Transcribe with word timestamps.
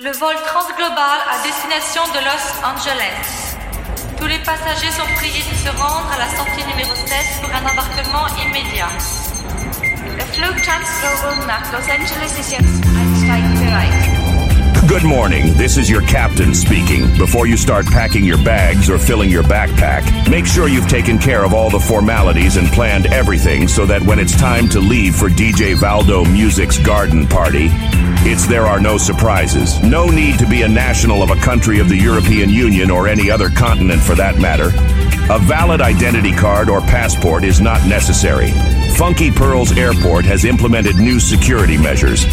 Le 0.00 0.12
vol 0.12 0.36
transglobal 0.46 1.18
à 1.28 1.42
destination 1.42 2.02
de 2.14 2.20
Los 2.22 2.44
Angeles. 2.62 3.56
Tous 4.16 4.28
les 4.28 4.38
passagers 4.38 4.92
sont 4.92 5.12
priés 5.16 5.42
de 5.42 5.56
se 5.56 5.70
rendre 5.70 6.08
à 6.14 6.18
la 6.18 6.36
sortie 6.36 6.64
numéro 6.70 6.94
7 6.94 7.18
pour 7.42 7.50
un 7.50 7.68
embarquement 7.68 8.28
immédiat. 8.46 8.90
Der 10.16 10.26
Flug 10.26 10.62
Transglobal 10.62 11.46
nach 11.48 11.72
Los 11.72 11.88
Angeles 11.90 12.38
ist 12.38 12.52
jetzt 12.52 12.84
einsteigebereit. 12.96 14.17
Good 14.88 15.04
morning. 15.04 15.52
This 15.52 15.76
is 15.76 15.90
your 15.90 16.00
captain 16.00 16.54
speaking. 16.54 17.14
Before 17.18 17.46
you 17.46 17.58
start 17.58 17.84
packing 17.84 18.24
your 18.24 18.42
bags 18.42 18.88
or 18.88 18.98
filling 18.98 19.28
your 19.28 19.42
backpack, 19.42 20.30
make 20.30 20.46
sure 20.46 20.66
you've 20.66 20.88
taken 20.88 21.18
care 21.18 21.44
of 21.44 21.52
all 21.52 21.68
the 21.68 21.78
formalities 21.78 22.56
and 22.56 22.66
planned 22.68 23.04
everything 23.08 23.68
so 23.68 23.84
that 23.84 24.02
when 24.02 24.18
it's 24.18 24.34
time 24.34 24.66
to 24.70 24.80
leave 24.80 25.14
for 25.14 25.28
DJ 25.28 25.76
Valdo 25.76 26.24
Music's 26.32 26.78
garden 26.78 27.26
party, 27.26 27.68
it's 28.24 28.46
there 28.46 28.64
are 28.64 28.80
no 28.80 28.96
surprises. 28.96 29.78
No 29.82 30.08
need 30.08 30.38
to 30.38 30.46
be 30.46 30.62
a 30.62 30.68
national 30.68 31.22
of 31.22 31.30
a 31.30 31.36
country 31.36 31.80
of 31.80 31.90
the 31.90 31.98
European 31.98 32.48
Union 32.48 32.90
or 32.90 33.08
any 33.08 33.30
other 33.30 33.50
continent 33.50 34.00
for 34.00 34.14
that 34.14 34.38
matter. 34.38 34.68
A 35.30 35.38
valid 35.38 35.82
identity 35.82 36.32
card 36.32 36.70
or 36.70 36.80
passport 36.80 37.44
is 37.44 37.60
not 37.60 37.86
necessary. 37.86 38.52
Funky 38.98 39.30
Pearls 39.30 39.70
Airport 39.78 40.24
has 40.24 40.44
implemented 40.44 40.96
new 40.96 41.20
security 41.20 41.78
measures. 41.78 42.24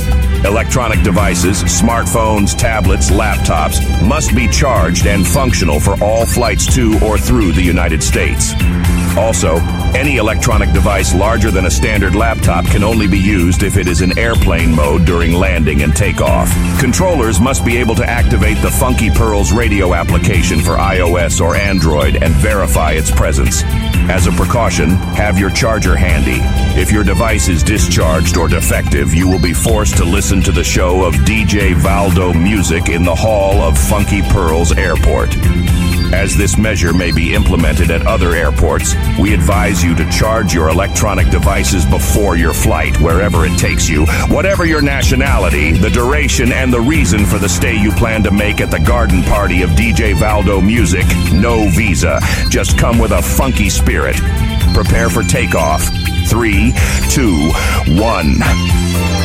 Electronic 0.46 1.04
devices, 1.04 1.62
smartphones, 1.64 2.58
tablets, 2.58 3.12
laptops 3.12 3.78
must 4.04 4.36
be 4.36 4.48
charged 4.48 5.06
and 5.06 5.28
functional 5.28 5.80
for 5.80 5.94
all 6.04 6.26
flights 6.26 6.66
to 6.74 6.98
or 7.06 7.20
through 7.20 7.52
the 7.52 7.62
United 7.62 8.02
States. 8.02 8.54
Also, 9.18 9.56
any 9.96 10.18
electronic 10.18 10.74
device 10.74 11.16
larger 11.16 11.50
than 11.52 11.66
a 11.66 11.72
standard 11.72 12.16
laptop 12.16 12.66
can 12.66 12.84
only 12.84 13.08
be 13.08 13.20
used 13.20 13.64
if 13.64 13.78
it 13.78 13.88
is 13.88 14.02
in 14.02 14.18
airplane 14.20 14.76
mode 14.76 15.06
during 15.06 15.32
landing 15.34 15.84
and 15.84 15.96
takeoff. 15.96 16.50
Controllers 16.80 17.40
must 17.40 17.64
be 17.64 17.78
able 17.78 17.96
to 17.96 18.10
activate 18.10 18.58
the 18.58 18.70
Funky 18.70 19.10
Pearls 19.10 19.54
radio 19.54 19.94
application 19.94 20.60
for 20.60 20.76
iOS 20.78 21.40
or 21.40 21.56
Android 21.56 22.22
and 22.22 22.34
verify 22.36 22.92
its 22.92 23.10
presence. 23.10 23.64
As 24.10 24.28
a 24.28 24.32
precaution, 24.32 24.90
have 25.16 25.40
your 25.40 25.50
charger 25.50 25.96
handy. 25.96 26.40
If 26.80 26.92
your 26.92 27.04
device 27.04 27.48
is 27.48 27.64
discharged 27.64 28.38
or 28.38 28.50
defective, 28.50 29.14
you 29.14 29.30
will 29.30 29.42
be 29.42 29.54
forced 29.54 29.98
to 29.98 30.06
listen 30.06 30.42
to 30.42 30.52
the 30.52 30.64
show 30.64 31.06
of 31.06 31.16
DJ 31.16 31.74
Valdo 31.74 32.34
Music 32.34 32.90
in 32.90 33.04
the 33.04 33.16
hall 33.16 33.62
of 33.62 33.78
Funky 33.78 34.22
Pearls 34.24 34.74
Airport. 34.74 35.36
As 36.14 36.36
this 36.36 36.58
measure 36.58 36.94
may 36.94 37.12
be 37.12 37.34
implemented 37.34 37.92
at 37.92 38.06
other 38.08 38.34
airports, 38.34 38.96
we 39.20 39.34
advise 39.34 39.84
you 39.84 39.96
to 39.96 40.10
charge 40.10 40.54
your 40.54 40.70
electronic 40.70 41.30
devices 41.30 41.86
before 41.86 42.36
your 42.38 42.54
flight, 42.54 43.00
wherever 43.02 43.46
it 43.46 43.58
takes 43.58 43.90
you. 43.90 44.06
Whatever 44.28 44.66
your 44.66 44.82
nationality, 44.82 45.74
the 45.74 45.90
duration, 45.90 46.52
and 46.52 46.72
the 46.72 46.82
reason 46.82 47.26
for 47.26 47.38
the 47.38 47.50
stay 47.50 47.76
you 47.76 47.92
plan 47.92 48.24
to 48.24 48.32
make 48.32 48.62
at 48.62 48.72
the 48.72 48.80
garden 48.80 49.24
party 49.24 49.62
of 49.62 49.72
DJ 49.72 50.14
Valdo 50.14 50.66
Music, 50.66 51.06
no 51.34 51.70
visa. 51.70 52.20
Just 52.50 52.78
come 52.78 52.98
with 52.98 53.12
a 53.12 53.22
funky 53.22 53.70
spirit. 53.70 54.16
Prepare 54.74 55.10
for 55.10 55.24
takeoff. 55.24 55.84
Three, 56.28 56.74
two, 57.10 57.52
one. 58.00 59.25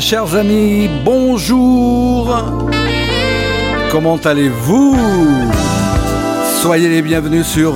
Chers 0.00 0.36
amis, 0.36 0.88
bonjour 1.04 2.40
Comment 3.90 4.16
allez-vous? 4.16 4.96
Soyez 6.62 6.88
les 6.88 7.02
bienvenus 7.02 7.46
sur 7.46 7.74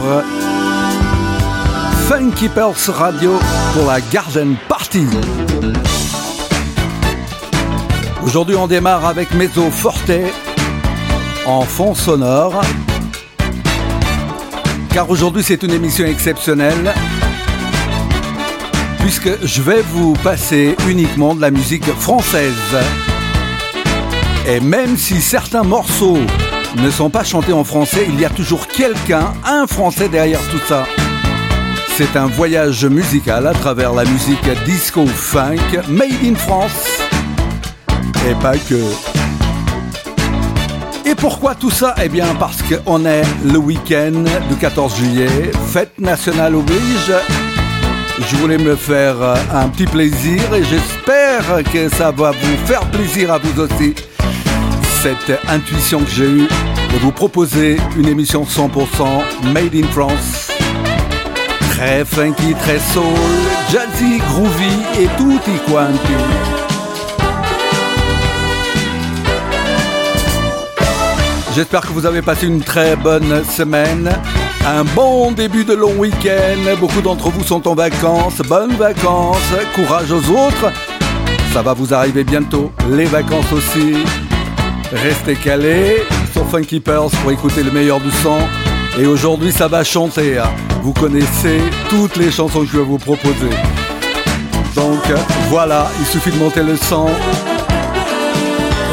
Funky 2.07 2.49
Pulse 2.49 2.91
Radio 2.91 3.33
pour 3.75 3.87
la 3.87 4.01
Garden 4.01 4.55
Party. 4.69 5.05
Aujourd'hui 8.23 8.55
on 8.55 8.69
démarre 8.69 9.05
avec 9.05 9.35
Mezzo 9.35 9.71
Forte 9.71 10.13
en 11.45 11.63
fond 11.63 11.95
sonore. 11.95 12.61
Car 14.91 15.11
aujourd'hui 15.11 15.43
c'est 15.43 15.63
une 15.63 15.73
émission 15.73 16.07
exceptionnelle 16.07 16.95
puisque 19.03 19.45
je 19.45 19.63
vais 19.63 19.83
vous 19.83 20.13
passer 20.15 20.77
uniquement 20.89 21.35
de 21.35 21.41
la 21.41 21.51
musique 21.51 21.85
française. 21.85 22.55
Et 24.47 24.61
même 24.61 24.97
si 24.97 25.21
certains 25.21 25.65
morceaux 25.65 26.19
ne 26.77 26.89
sont 26.89 27.11
pas 27.11 27.25
chantés 27.25 27.53
en 27.53 27.65
français, 27.65 28.07
il 28.09 28.21
y 28.21 28.25
a 28.25 28.31
toujours 28.31 28.69
quelqu'un, 28.69 29.33
un 29.45 29.67
français 29.67 30.09
derrière 30.09 30.41
tout 30.51 30.61
ça. 30.69 30.85
C'est 31.97 32.17
un 32.17 32.27
voyage 32.27 32.85
musical 32.85 33.49
à 33.49 33.53
travers 33.53 33.93
la 33.93 34.05
musique 34.05 34.49
disco 34.65 35.05
funk 35.05 35.83
made 35.89 36.25
in 36.25 36.37
France. 36.37 36.87
Et 38.31 38.35
pas 38.37 38.57
que. 38.57 38.81
Et 41.05 41.17
pourquoi 41.17 41.57
tout 41.57 41.71
ça? 41.71 41.97
Eh 42.03 42.09
bien 42.09 42.37
parce 42.39 42.63
qu'on 42.63 43.05
est 43.05 43.25
le 43.45 43.59
week-end 43.59 44.25
du 44.49 44.57
14 44.57 44.97
juillet, 44.97 45.51
fête 45.73 45.99
nationale 45.99 46.55
oblige. 46.55 47.13
Je 48.29 48.37
voulais 48.37 48.59
me 48.59 48.77
faire 48.77 49.17
un 49.53 49.69
petit 49.69 49.87
plaisir 49.87 50.55
et 50.55 50.63
j'espère 50.65 51.63
que 51.73 51.89
ça 51.89 52.11
va 52.11 52.31
vous 52.31 52.67
faire 52.67 52.83
plaisir 52.91 53.33
à 53.33 53.39
vous 53.39 53.61
aussi. 53.61 53.95
Cette 55.03 55.41
intuition 55.49 56.01
que 56.01 56.11
j'ai 56.11 56.29
eue 56.29 56.49
de 56.93 56.99
vous 57.01 57.13
proposer 57.13 57.79
une 57.97 58.09
émission 58.09 58.45
100% 58.45 59.53
Made 59.53 59.75
in 59.75 59.87
France. 59.89 60.51
Très 61.71 62.05
funky, 62.05 62.55
très 62.55 62.79
soul, 62.79 63.05
jazzy, 63.71 64.19
groovy 64.19 65.03
et 65.03 65.09
tutti 65.17 65.59
quanti. 65.67 66.13
J'espère 71.55 71.83
que 71.83 71.93
vous 71.93 72.07
avez 72.07 72.23
passé 72.23 72.47
une 72.47 72.63
très 72.63 72.97
bonne 72.97 73.45
semaine, 73.45 74.11
un 74.67 74.85
bon 74.85 75.33
début 75.33 75.65
de 75.65 75.75
long 75.75 75.95
week-end. 75.97 76.77
Beaucoup 76.81 77.01
d'entre 77.01 77.31
vous 77.31 77.45
sont 77.45 77.67
en 77.69 77.75
vacances, 77.75 78.39
bonnes 78.49 78.75
vacances, 78.75 79.37
courage 79.75 80.11
aux 80.13 80.31
autres. 80.31 80.73
Ça 81.53 81.63
va 81.63 81.75
vous 81.75 81.93
arriver 81.93 82.25
bientôt, 82.25 82.73
les 82.91 83.05
vacances 83.05 83.53
aussi. 83.53 84.05
Restez 84.93 85.35
calés 85.37 86.03
sur 86.33 86.47
Funky 86.49 86.81
pour 86.81 87.31
écouter 87.31 87.63
le 87.63 87.71
meilleur 87.71 88.01
du 88.01 88.11
son. 88.11 88.39
Et 88.99 89.07
aujourd'hui, 89.07 89.53
ça 89.53 89.69
va 89.69 89.85
chanter. 89.85 90.39
hein. 90.39 90.51
Vous 90.83 90.93
connaissez 90.93 91.61
toutes 91.89 92.17
les 92.17 92.31
chansons 92.31 92.61
que 92.61 92.67
je 92.67 92.79
vais 92.79 92.85
vous 92.85 92.99
proposer. 92.99 93.51
Donc 94.75 95.01
voilà, 95.49 95.87
il 96.01 96.07
suffit 96.07 96.31
de 96.31 96.37
monter 96.39 96.63
le 96.63 96.77
son 96.77 97.07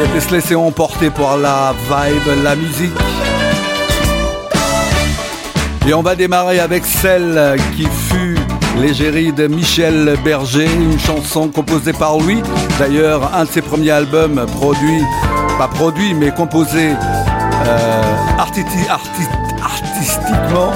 et 0.02 0.14
de 0.14 0.20
se 0.20 0.30
laisser 0.32 0.54
emporter 0.54 1.10
par 1.10 1.36
la 1.36 1.74
vibe, 1.88 2.42
la 2.44 2.56
musique. 2.56 2.92
Et 5.86 5.94
on 5.94 6.02
va 6.02 6.14
démarrer 6.14 6.60
avec 6.60 6.84
celle 6.84 7.56
qui 7.74 7.84
fut 7.84 8.36
l'égérie 8.78 9.32
de 9.32 9.46
Michel 9.46 10.16
Berger, 10.24 10.66
une 10.66 10.98
chanson 10.98 11.48
composée 11.48 11.92
par 11.92 12.18
lui. 12.18 12.42
D'ailleurs, 12.78 13.34
un 13.34 13.44
de 13.44 13.48
ses 13.48 13.62
premiers 13.62 13.90
albums 13.90 14.44
produit, 14.46 15.02
pas 15.58 15.68
produit, 15.68 16.14
mais 16.14 16.30
composé 16.30 16.92
euh, 17.66 18.02
artistiquement, 18.38 20.72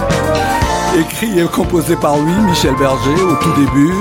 écrit 0.99 1.39
et 1.39 1.45
composé 1.45 1.97
par 1.97 2.19
lui, 2.19 2.35
Michel 2.47 2.75
Berger, 2.77 3.23
au 3.23 3.37
tout 3.37 3.53
début. 3.57 3.93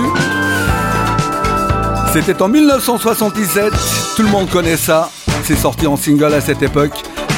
C'était 2.14 2.42
en 2.42 2.48
1977, 2.48 3.74
tout 4.16 4.24
le 4.24 4.30
monde 4.30 4.50
connaît 4.50 4.78
ça. 4.78 5.10
C'est 5.44 5.58
sorti 5.58 5.88
en 5.88 5.98
single 5.98 6.34
à 6.34 6.42
cette 6.42 6.62
époque, 6.62 6.94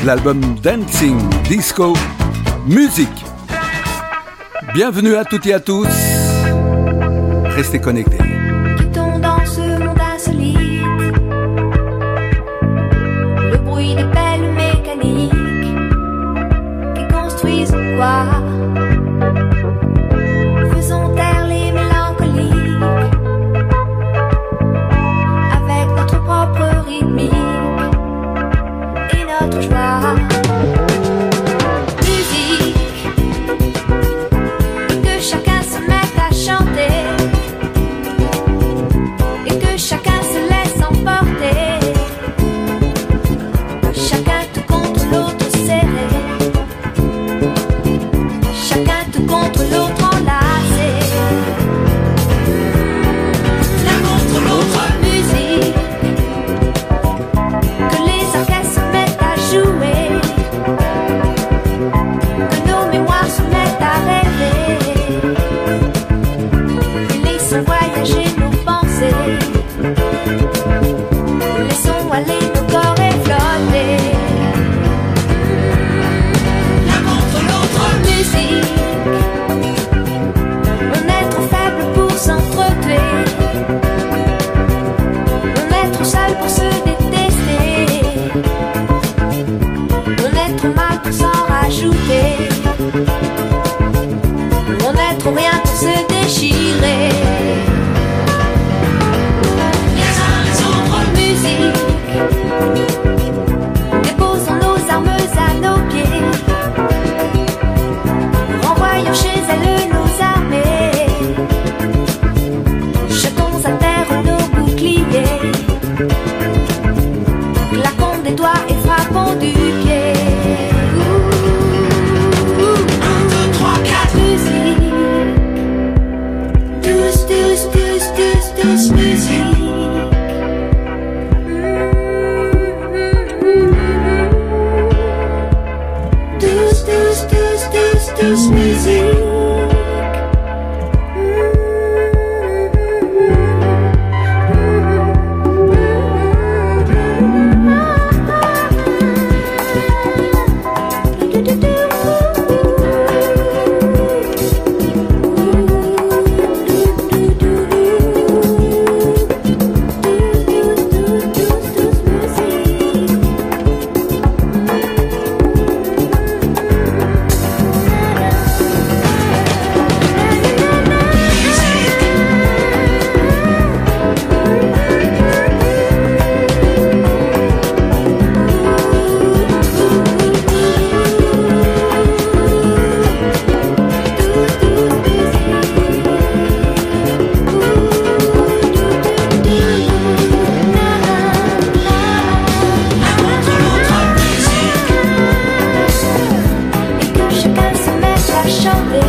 l'album 0.06 0.40
Dancing 0.62 1.18
Disco 1.48 1.94
Music. 2.68 3.25
Bienvenue 4.76 5.16
à 5.16 5.24
toutes 5.24 5.46
et 5.46 5.54
à 5.54 5.62
tous. 5.62 5.88
Restez 7.56 7.80
connectés. 7.80 8.25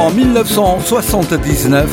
En 0.00 0.10
1979, 0.10 1.86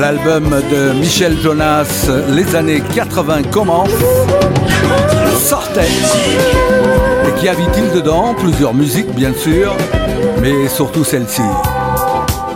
L'album 0.00 0.60
de 0.70 0.92
Michel 0.98 1.38
Jonas, 1.38 2.10
Les 2.30 2.56
années 2.56 2.82
80 2.94 3.44
commence, 3.44 3.90
sortait. 5.38 5.86
Et 7.28 7.40
qu'y 7.40 7.48
avait-il 7.48 7.92
dedans? 7.92 8.34
Plusieurs 8.34 8.74
musiques, 8.74 9.14
bien 9.14 9.32
sûr, 9.34 9.76
mais 10.40 10.66
surtout 10.68 11.04
celle-ci. 11.04 11.42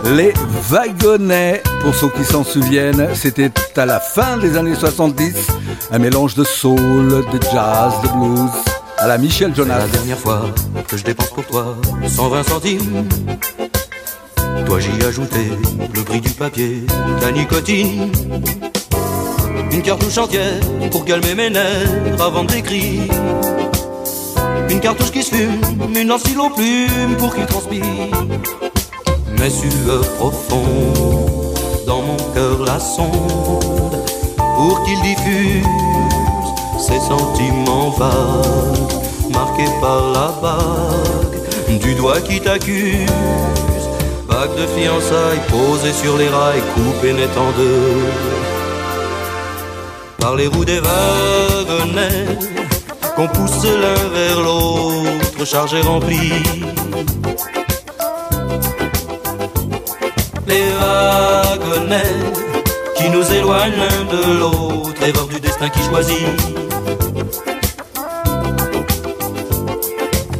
Les 0.03 0.33
Wagonnets, 0.69 1.63
pour 1.81 1.95
ceux 1.95 2.09
qui 2.09 2.25
s'en 2.25 2.43
souviennent, 2.43 3.07
c'était 3.13 3.51
à 3.77 3.85
la 3.85 4.01
fin 4.01 4.37
des 4.37 4.57
années 4.57 4.75
70, 4.75 5.47
un 5.91 5.99
mélange 5.99 6.35
de 6.35 6.43
soul, 6.43 7.07
de 7.31 7.39
jazz, 7.53 7.93
de 8.03 8.09
blues, 8.09 8.51
à 8.97 9.07
la 9.07 9.17
Michel 9.17 9.55
Jonas. 9.55 9.79
La 9.79 9.87
dernière 9.87 10.17
fois 10.17 10.41
que 10.87 10.97
je 10.97 11.03
dépense 11.03 11.29
pour 11.29 11.45
toi 11.45 11.75
120 12.07 12.43
centimes 12.43 13.07
toi 14.65 14.79
j'y 14.79 15.05
ajouté 15.05 15.49
le 15.93 16.03
prix 16.03 16.21
du 16.21 16.29
papier, 16.29 16.83
la 17.21 17.31
nicotine. 17.31 18.11
Une 19.71 19.81
cartouche 19.81 20.17
entière 20.17 20.59
pour 20.91 21.05
calmer 21.05 21.35
mes 21.35 21.49
nerfs 21.49 22.21
avant 22.21 22.43
d'écrire. 22.43 23.03
Une 24.69 24.79
cartouche 24.79 25.11
qui 25.11 25.23
se 25.23 25.35
fume, 25.35 25.61
une 25.95 26.11
en 26.11 26.19
plume 26.49 27.15
pour 27.17 27.33
qu'il 27.35 27.45
transpire. 27.45 27.83
Mes 29.39 29.49
sueurs 29.49 30.07
profondes 30.17 31.53
dans 31.85 32.01
mon 32.01 32.17
cœur 32.33 32.63
la 32.65 32.79
sonde 32.79 34.05
pour 34.37 34.83
qu'il 34.83 34.99
diffuse 35.01 35.63
ses 36.79 36.99
sentiments 36.99 37.91
vagues, 37.91 39.31
marqués 39.31 39.71
par 39.81 40.11
la 40.11 40.33
bague 40.41 41.79
du 41.79 41.95
doigt 41.95 42.21
qui 42.21 42.39
t'accuse 42.41 43.07
De 44.55 44.65
fiançailles 44.65 45.41
posée 45.49 45.93
sur 45.93 46.17
les 46.17 46.29
rails, 46.29 46.61
coupée 46.73 47.13
net 47.13 47.29
en 47.37 47.51
deux. 47.51 48.07
Par 50.19 50.35
les 50.35 50.47
roues 50.47 50.65
des 50.65 50.79
wagonnets, 50.79 52.25
qu'on 53.15 53.27
pousse 53.27 53.63
l'un 53.63 54.09
vers 54.15 54.39
l'autre, 54.41 55.45
chargé 55.45 55.81
rempli. 55.81 56.31
Les 60.47 60.67
wagonnets 60.79 62.15
qui 62.95 63.09
nous 63.09 63.31
éloignent 63.31 63.75
l'un 63.75 64.03
de 64.15 64.39
l'autre, 64.39 65.03
erreur 65.03 65.27
du 65.27 65.39
destin 65.39 65.69
qui 65.69 65.83
choisit. 65.83 66.27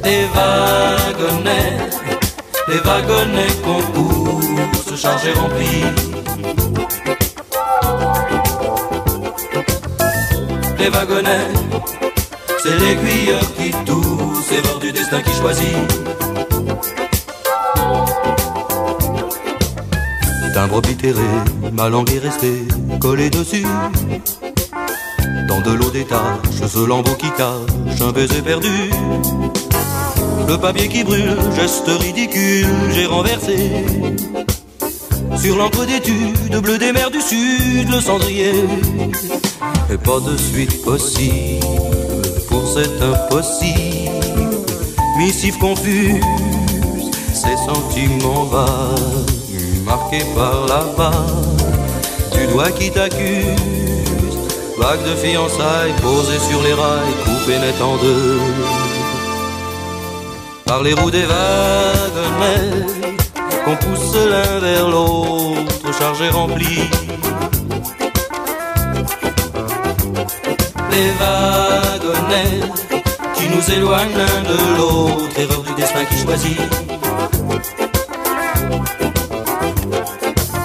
Les 0.04 0.26
wagonnets 0.34 1.97
les 2.68 2.80
wagonnets 2.80 3.56
concours 3.64 4.42
se 4.86 4.96
charger 4.96 5.32
remplis. 5.34 5.84
Les 10.80 10.90
wagonnets, 10.90 11.48
c'est 12.62 12.78
l'aiguilleur 12.80 13.42
qui 13.56 13.72
tousse, 13.86 14.46
c'est 14.50 14.62
bord 14.64 14.80
du 14.80 14.92
destin 14.92 15.22
qui 15.22 15.32
choisit. 15.34 15.78
Timbre 20.54 20.82
bitéré, 20.82 21.22
ma 21.72 21.88
langue 21.88 22.12
est 22.12 22.20
restée 22.20 22.68
collée 23.00 23.30
dessus. 23.30 23.66
Dans 25.48 25.62
de 25.62 25.72
l'eau 25.72 25.90
des 25.92 26.04
taches, 26.04 26.68
ce 26.68 26.86
lambeau 26.86 27.14
qui 27.14 27.30
cache 27.32 28.02
un 28.02 28.12
baiser 28.12 28.42
perdu. 28.42 28.92
Le 30.48 30.58
papier 30.58 30.88
qui 30.88 31.04
brûle, 31.04 31.36
geste 31.56 31.88
ridicule, 31.88 32.68
j'ai 32.94 33.06
renversé. 33.06 33.58
Sur 35.38 35.58
l'encre 35.58 35.86
d'études, 35.86 36.62
bleu 36.62 36.78
des 36.78 36.94
mers 36.94 37.12
du 37.12 37.22
sud, 37.22 37.90
le 37.90 38.00
cendrier. 38.00 38.54
Et 39.92 39.98
pas 39.98 40.20
de 40.22 40.38
suite 40.38 40.84
possible 40.84 41.66
pour 42.48 42.66
cet 42.66 43.02
impossible. 43.02 44.12
Missive 45.18 45.58
confuse, 45.58 46.22
ces 47.34 47.58
sentiments 47.66 48.46
vagues, 48.46 49.84
marqués 49.84 50.26
par 50.34 50.66
la 50.66 50.84
vague 50.96 52.38
du 52.40 52.48
doigt 52.54 52.72
qui 52.72 52.90
t'accuse. 52.90 53.46
Vague 54.78 55.04
de 55.04 55.16
fiançailles 55.16 55.94
posée 56.02 56.40
sur 56.40 56.62
les 56.64 56.74
rails, 56.74 57.16
coupée 57.26 57.60
net 57.60 57.82
en 57.82 57.98
deux. 57.98 58.87
Par 60.68 60.84
les 60.84 60.94
roues 60.94 61.10
des 61.10 61.26
wagonnets 61.26 62.86
qu'on 63.64 63.76
pousse 63.78 64.16
l'un 64.16 64.60
vers 64.60 64.90
l'autre, 64.90 65.94
chargé 65.98 66.30
rempli. 66.30 66.90
Les 70.92 71.10
wagonnets 71.22 72.62
qui 73.36 73.48
nous 73.48 73.72
éloignent 73.72 74.18
l'un 74.18 74.42
de 74.52 74.78
l'autre, 74.78 75.40
erreur 75.40 75.62
du 75.62 75.74
destin 75.74 76.04
qui 76.06 76.18
choisit. 76.18 76.60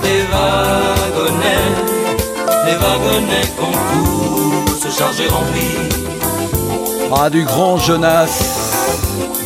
Les 0.03 0.23
wagonnets, 0.33 1.71
les 2.67 2.77
wagonnets 2.85 3.49
qu'on 3.57 3.73
pousse, 3.91 4.99
chargé 4.99 5.29
rempli. 5.29 5.69
Ah, 7.15 7.31
du 7.31 7.45
grand 7.45 7.77
Jonas, 7.77 8.72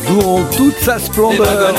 d'où 0.07 0.19
en 0.19 0.43
toute 0.55 0.77
sa 0.79 0.97
Les 0.97 1.03
splendeur. 1.03 1.73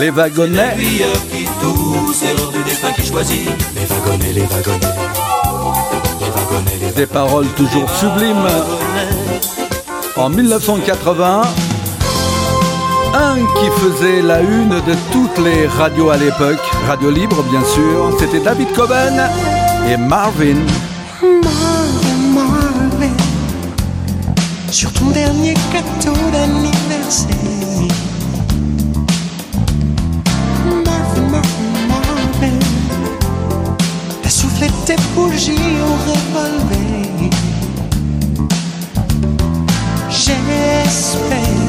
Les 0.00 0.10
wagonnets. 0.10 0.76
Les 0.76 0.84
aiguilleurs 0.84 1.28
qui 1.30 1.44
toussent, 1.60 2.22
erreur 2.22 2.50
du 2.52 2.62
destin 2.62 2.92
qui 2.92 3.06
choisit. 3.06 3.48
Les 3.74 3.86
wagonnets, 3.86 4.32
les 4.32 4.42
wagonnets. 4.42 4.94
Les 6.20 6.30
wagonnets, 6.30 6.78
les 6.80 6.92
Des 6.92 7.06
paroles 7.06 7.48
toujours 7.56 7.88
sublimes. 7.90 8.48
En 10.16 10.28
1980, 10.28 11.42
un 13.14 13.36
qui 13.36 13.70
faisait 13.80 14.22
la 14.22 14.40
une 14.40 14.68
de 14.68 14.94
toutes 15.12 15.38
les 15.44 15.66
radios 15.66 16.10
à 16.10 16.16
l'époque, 16.16 16.60
radio 16.86 17.10
libre 17.10 17.42
bien 17.44 17.64
sûr, 17.64 18.16
c'était 18.18 18.40
David 18.40 18.72
Coben 18.72 19.20
et 19.88 19.96
Marvin, 19.96 20.58
sur 24.70 24.92
ton 24.92 25.10
dernier 25.10 25.54
gâteau 25.72 26.14
d'anniversaire. 26.32 27.28
Marvin, 30.84 31.22
Marvin, 31.30 31.88
Marvin, 31.88 32.58
t'as 34.22 34.30
soufflé 34.30 34.68
tes 34.86 34.96
bougies 35.14 35.56
au 35.80 35.94
revolver. 36.10 37.30
J'espère 40.08 41.59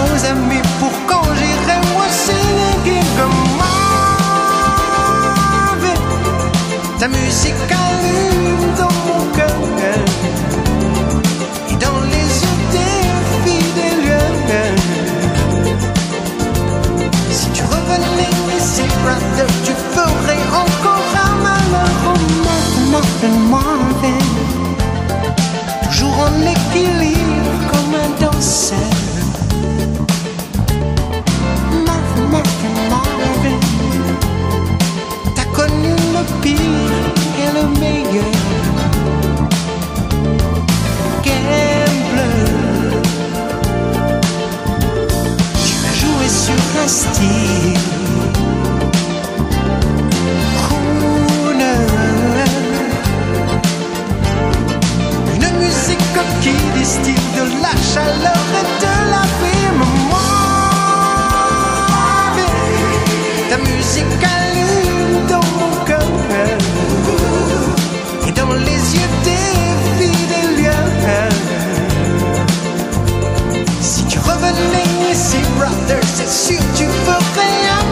aux 0.00 0.18
amis 0.26 0.62
pour 0.78 0.94
quand 1.06 1.26
j'irai 1.34 1.78
moi 1.92 2.06
signer 2.10 3.02
comme 3.16 3.40
Marvin. 3.60 3.88
Ta 6.98 7.06
musique 7.08 7.70
allume 7.86 8.66
dans 8.76 8.96
mon 9.08 9.22
cœur 9.36 9.60
et 11.70 11.76
dans 11.84 12.00
les 12.12 12.28
yeux 12.42 12.60
des 12.74 13.02
fidèles. 13.44 14.78
Si 17.30 17.46
tu 17.50 17.62
revenais 17.64 18.34
ici, 18.58 18.84
brother, 19.02 19.48
tu 19.64 19.72
ferais 19.94 20.44
encore 20.64 21.10
un 21.24 21.34
malheur. 21.42 21.92
Marvin, 23.50 24.22
toujours 25.84 26.18
en 26.20 26.34
équilibre 26.40 26.97
qui 56.40 56.78
distille 56.78 57.14
de 57.36 57.62
la 57.62 57.74
chaleur 57.92 58.47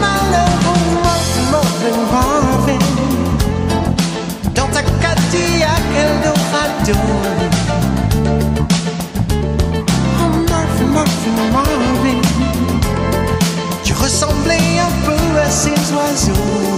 malheur. 0.01 0.53
Oh, 0.69 0.77
Marvin, 1.03 1.47
Marvin, 1.53 1.99
Marvin, 2.13 2.83
dans 4.55 4.69
ta. 4.69 4.83
Oh, 10.21 10.31
tu 13.83 13.93
ressemblais 13.95 14.79
un 14.79 14.93
peu 15.07 15.39
à 15.39 15.51
ces 15.51 15.71
oiseaux. 15.95 16.77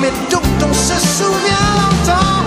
Mais 0.00 0.12
dont 0.30 0.66
on 0.66 0.72
se 0.72 0.98
souvient 1.00 1.70
longtemps. 1.80 2.44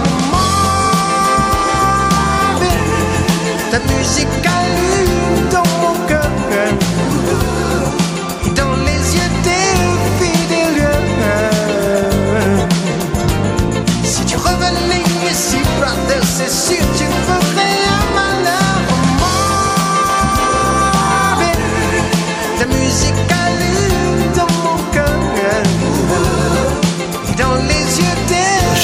Ta 3.72 3.80
musique 3.80 4.57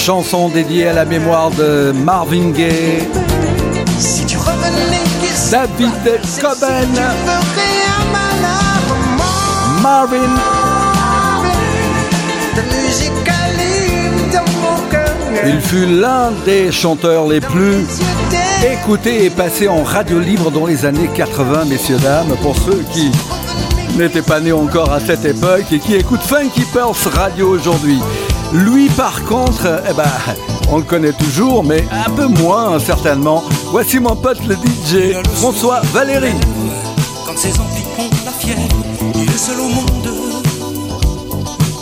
Chanson 0.06 0.50
dédiée 0.50 0.88
à 0.90 0.92
la 0.92 1.06
mémoire 1.06 1.50
de 1.52 1.94
Marvin 1.96 2.50
Gaye, 2.50 3.08
Si 3.98 4.26
tu 4.26 4.38
revenais 4.38 5.00
ici, 5.24 5.50
David 5.50 6.20
Coben. 6.42 6.90
Marvin. 9.82 10.18
Il 15.46 15.62
fut 15.62 15.86
l'un 15.86 16.32
des 16.44 16.74
chanteurs 16.74 17.26
les 17.26 17.40
plus 17.40 17.86
écoutés 18.74 19.24
et 19.24 19.30
passés 19.30 19.70
en 19.70 19.84
radio 19.84 20.20
libre 20.20 20.52
dans 20.52 20.66
les 20.66 20.86
années 20.86 21.10
80, 21.16 21.64
messieurs, 21.70 21.98
dames, 22.00 22.36
pour 22.42 22.58
ceux 22.58 22.84
qui 22.92 23.10
n'étaient 23.98 24.22
pas 24.22 24.42
nés 24.42 24.52
encore 24.52 24.92
à 24.92 25.00
cette 25.00 25.24
époque 25.24 25.72
et 25.72 25.80
qui 25.80 25.96
écoutent 25.96 26.24
Funky 26.24 26.66
Pearls 26.74 27.08
Radio 27.14 27.48
aujourd'hui. 27.48 28.00
Lui, 28.54 28.88
par 28.90 29.24
contre, 29.26 29.82
eh 29.90 29.94
ben, 29.94 30.04
on 30.70 30.78
le 30.78 30.84
connaît 30.84 31.12
toujours, 31.14 31.64
mais 31.64 31.84
un 31.92 32.10
peu 32.12 32.28
moins, 32.28 32.80
certainement. 32.80 33.44
Voici 33.72 34.00
mon 34.00 34.16
pote 34.16 34.40
le 34.46 34.54
DJ, 34.54 35.16
François 35.36 35.82
Valéry. 35.92 36.34
quand 37.26 37.36
ses 37.36 37.60
ont 37.60 37.66
la 38.24 38.32
fièvre, 38.32 38.62
il 39.16 39.24
est 39.24 39.38
seul 39.38 39.60
au 39.60 39.70
monde. 39.70 40.10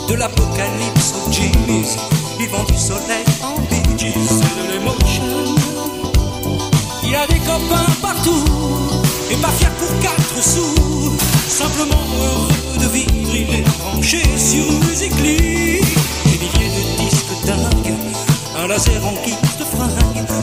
De 0.08 0.14
l'apocalypse 0.14 1.14
au 1.26 1.30
Jimmy's, 1.30 1.96
vivant 2.38 2.64
du 2.64 2.78
soleil 2.78 3.24
en 3.42 3.60
Bee 3.68 4.06
et 4.06 4.12
de 4.12 4.72
l'émotion. 4.72 5.22
Il 7.04 7.14
a 7.14 7.26
des 7.26 7.40
copains 7.40 7.92
partout, 8.00 8.44
et 9.30 9.36
pas 9.36 9.48
fier 9.58 9.70
pour 9.72 10.00
quatre 10.00 10.42
sous. 10.42 11.18
Simplement 11.48 12.00
heureux 12.18 12.51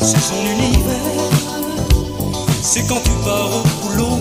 c'est 0.10 0.22
son 0.22 0.42
univers. 0.44 1.30
C'est 2.64 2.88
quand 2.88 3.02
tu 3.04 3.12
pars 3.24 3.52
au 3.58 3.64
boulot 3.82 4.20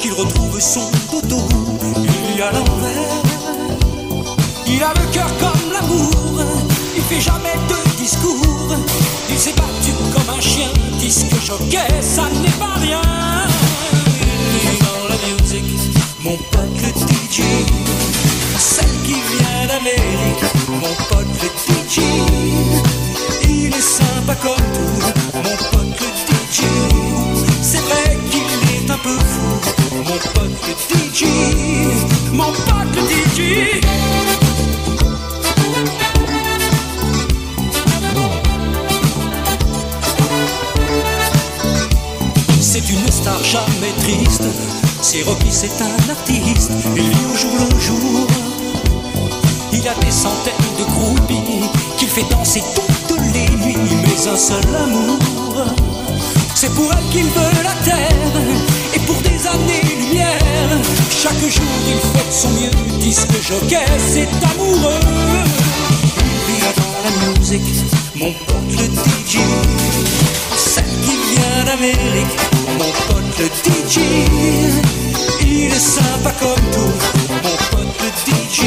qu'il 0.00 0.12
retrouve 0.12 0.60
son 0.60 0.90
poteau, 1.10 1.42
lui 2.34 2.42
à 2.42 2.50
l'envers. 2.50 3.22
Il 4.66 4.82
a 4.82 4.92
le 5.00 5.06
cœur 5.12 5.30
comme 5.38 5.72
l'amour, 5.72 6.42
il 6.96 7.02
fait 7.02 7.20
jamais 7.20 7.56
de 7.68 7.96
discours. 7.96 8.74
Il 9.30 9.38
s'est 9.38 9.52
battu 9.52 9.92
comme 10.12 10.36
un 10.36 10.40
chien, 10.40 10.68
disque 10.98 11.34
jockey, 11.46 11.86
ça 12.00 12.24
n'est 12.42 12.58
pas 12.58 12.74
rien. 12.80 13.02
Il 14.56 14.68
est 14.72 14.80
dans 14.88 15.04
la 15.08 15.18
musique, 15.30 15.78
mon 16.24 16.36
pote 16.50 16.76
le 16.82 16.88
DJ. 16.88 17.42
Celle 18.58 18.96
qui 19.04 19.12
vient 19.12 19.66
d'Amérique, 19.68 20.15
mon 29.06 30.18
pote 30.34 30.78
DJ. 30.88 31.24
Mon 32.32 32.52
pote 32.52 32.98
DJ. 33.08 33.80
C'est 42.60 42.90
une 42.90 43.10
star 43.10 43.42
jamais 43.44 43.92
triste. 44.00 44.44
C'est 45.02 45.22
Rocky, 45.22 45.50
c'est 45.50 45.70
un 45.80 46.10
artiste. 46.10 46.72
Il 46.96 47.02
vit 47.02 47.26
au 47.32 47.36
jour 47.36 47.68
le 47.70 47.80
jour. 47.80 48.26
Il 49.72 49.86
a 49.86 49.94
des 50.04 50.10
centaines 50.10 50.54
de 50.78 50.84
groupies 50.84 51.68
qu'il 51.96 52.08
fait 52.08 52.28
danser 52.30 52.62
toutes 53.08 53.20
les 53.32 53.48
nuits. 53.64 53.76
Mais 54.02 54.28
un 54.28 54.36
seul 54.36 54.64
amour, 54.74 55.64
c'est 56.54 56.72
pour 56.74 56.90
elle 56.92 57.08
qu'il 57.12 57.26
veut 57.26 57.62
la 57.62 57.74
terre. 57.84 58.75
Pour 59.06 59.16
des 59.22 59.46
années-lumière, 59.46 60.78
chaque 61.10 61.38
jour 61.38 61.64
il 61.86 61.94
fait 61.94 62.32
son 62.32 62.50
mieux. 62.50 62.70
Disque 62.98 63.30
jockey, 63.42 63.84
c'est 63.98 64.28
amoureux. 64.52 65.00
Il 66.18 66.52
vit 66.52 66.60
dans 66.76 67.02
la 67.04 67.38
musique, 67.38 67.62
mon 68.16 68.32
pote 68.32 68.70
le 68.70 68.84
DJ. 68.84 69.38
Celle 70.56 70.84
qui 71.02 71.16
vient 71.30 71.64
d'Amérique, 71.64 72.36
mon 72.78 72.90
pote 73.06 73.38
le 73.38 73.46
DJ. 73.46 73.98
Il 75.42 75.72
est 75.72 75.78
sympa 75.78 76.32
comme 76.40 76.70
tout, 76.72 76.94
mon 77.44 77.56
pote 77.70 78.00
le 78.02 78.32
DJ. 78.32 78.62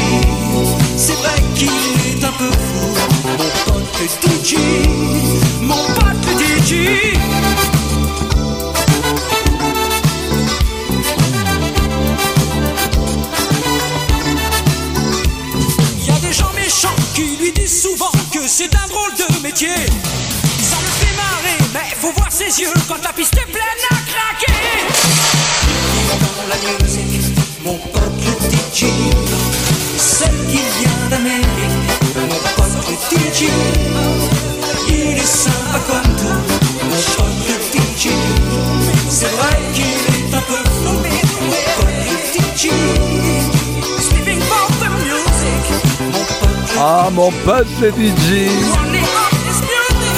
C'est 0.96 1.16
vrai 1.16 1.42
qu'il 1.54 1.68
est 1.68 2.24
un 2.24 2.32
peu 2.32 2.50
fou, 2.50 2.86
mon 3.26 3.72
pote 3.72 3.92
le 4.00 4.06
DJ. 4.44 5.29
Ça 19.76 20.76
le 20.82 20.90
fait 20.98 21.16
marrer, 21.16 21.58
mais 21.72 21.94
faut 22.00 22.12
voir 22.12 22.30
ses 22.30 22.60
yeux 22.60 22.72
quand 22.88 23.02
la 23.02 23.12
piste 23.12 23.34
est 23.34 23.50
pleine 23.50 23.82
à 23.90 23.94
craquer. 24.10 24.52
Dans 26.08 26.48
la 26.48 26.56
musique, 26.82 27.36
mon 27.64 27.76
pote 27.78 28.02
le 28.24 28.32
DJ. 28.50 28.86
Celle 29.96 30.40
qui 30.48 30.60
vient 30.78 31.08
d'Amérique, 31.10 31.46
mon 32.16 32.38
pote 32.56 32.78
le 32.88 32.94
DJ. 33.16 33.50
Il 34.88 35.18
est 35.18 35.24
sympa 35.24 35.78
comme 35.86 36.14
tout, 36.16 36.40
mon 36.84 37.00
pote 37.16 37.40
le 37.48 37.56
DJ. 37.78 38.08
C'est 39.08 39.30
vrai 39.36 39.56
qu'il 39.74 39.84
est 39.84 40.34
un 40.34 40.40
peu 40.40 40.62
fou, 40.82 40.94
mon 41.44 41.60
pote 41.76 42.00
le 42.06 42.16
DJ. 42.56 42.70
Ah, 46.82 47.10
mon 47.12 47.30
pote 47.44 47.66
le 47.80 47.90
DJ. 47.90 49.29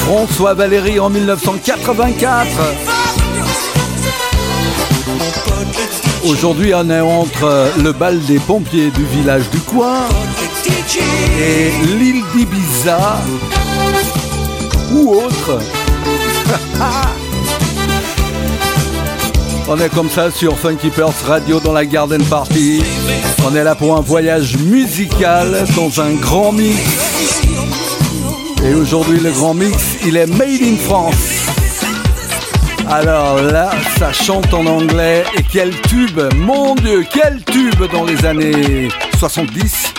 François 0.03 0.55
Valéry 0.55 0.99
en 0.99 1.11
1984. 1.11 2.47
Aujourd'hui, 6.25 6.73
on 6.75 6.91
est 6.91 7.01
entre 7.01 7.71
le 7.83 7.93
bal 7.93 8.21
des 8.25 8.39
pompiers 8.39 8.91
du 8.91 9.05
village 9.05 9.49
du 9.51 9.59
coin 9.61 10.01
et 11.41 11.71
l'île 11.99 12.23
d'Ibiza 12.35 13.23
ou 14.93 15.15
autre. 15.15 15.59
On 19.69 19.79
est 19.79 19.89
comme 19.89 20.11
ça 20.11 20.31
sur 20.31 20.59
Funky 20.59 20.91
Pearls 20.91 21.15
Radio 21.25 21.61
dans 21.61 21.73
la 21.73 21.87
Garden 21.87 22.23
Party. 22.25 22.83
On 23.47 23.55
est 23.55 23.63
là 23.63 23.77
pour 23.77 23.97
un 23.97 24.01
voyage 24.01 24.59
musical 24.59 25.65
dans 25.77 26.01
un 26.01 26.15
grand 26.15 26.51
mix. 26.53 26.81
Et 28.65 28.75
aujourd'hui, 28.75 29.19
le 29.19 29.31
grand 29.31 29.55
mix, 29.55 29.92
il 30.05 30.17
est 30.17 30.27
made 30.27 30.63
in 30.63 30.77
France. 30.77 31.49
Alors 32.89 33.41
là, 33.41 33.71
ça 33.99 34.13
chante 34.13 34.53
en 34.53 34.67
anglais. 34.67 35.25
Et 35.37 35.43
quel 35.43 35.71
tube, 35.83 36.21
mon 36.37 36.75
Dieu, 36.75 37.05
quel 37.13 37.43
tube 37.45 37.91
dans 37.93 38.05
les 38.05 38.25
années 38.25 38.89
70. 39.19 39.95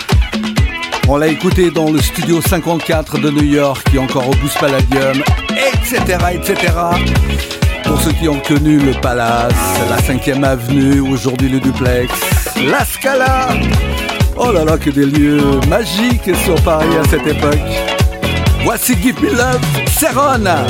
On 1.08 1.16
l'a 1.16 1.28
écouté 1.28 1.70
dans 1.70 1.90
le 1.90 2.00
studio 2.00 2.40
54 2.40 3.18
de 3.18 3.30
New 3.30 3.44
York, 3.44 3.86
qui 3.90 3.96
est 3.96 4.00
encore 4.00 4.28
au 4.28 4.34
Boost 4.34 4.58
Palladium, 4.58 5.22
etc., 5.50 6.18
etc. 6.32 6.72
Pour 7.84 8.00
ceux 8.00 8.12
qui 8.12 8.28
ont 8.28 8.40
connu 8.40 8.78
le 8.78 8.92
Palace, 8.92 9.52
la 9.90 9.98
5e 9.98 10.42
avenue, 10.42 11.00
aujourd'hui 11.00 11.50
le 11.50 11.60
duplex, 11.60 12.10
la 12.56 12.84
Scala. 12.84 13.48
Oh 14.36 14.50
là 14.50 14.64
là, 14.64 14.78
que 14.78 14.90
des 14.90 15.06
lieux 15.06 15.60
magiques 15.68 16.34
sur 16.44 16.54
Paris 16.62 16.96
à 17.02 17.08
cette 17.08 17.26
époque. 17.26 17.83
Voici 18.64 18.96
Give 18.96 19.20
Me 19.20 19.28
Love, 19.30 19.60
Serona. 19.86 20.64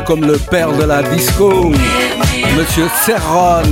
Comme 0.00 0.24
le 0.24 0.38
père 0.38 0.72
de 0.72 0.84
la 0.84 1.02
disco, 1.02 1.72
Monsieur 2.56 2.88
Serron. 3.04 3.62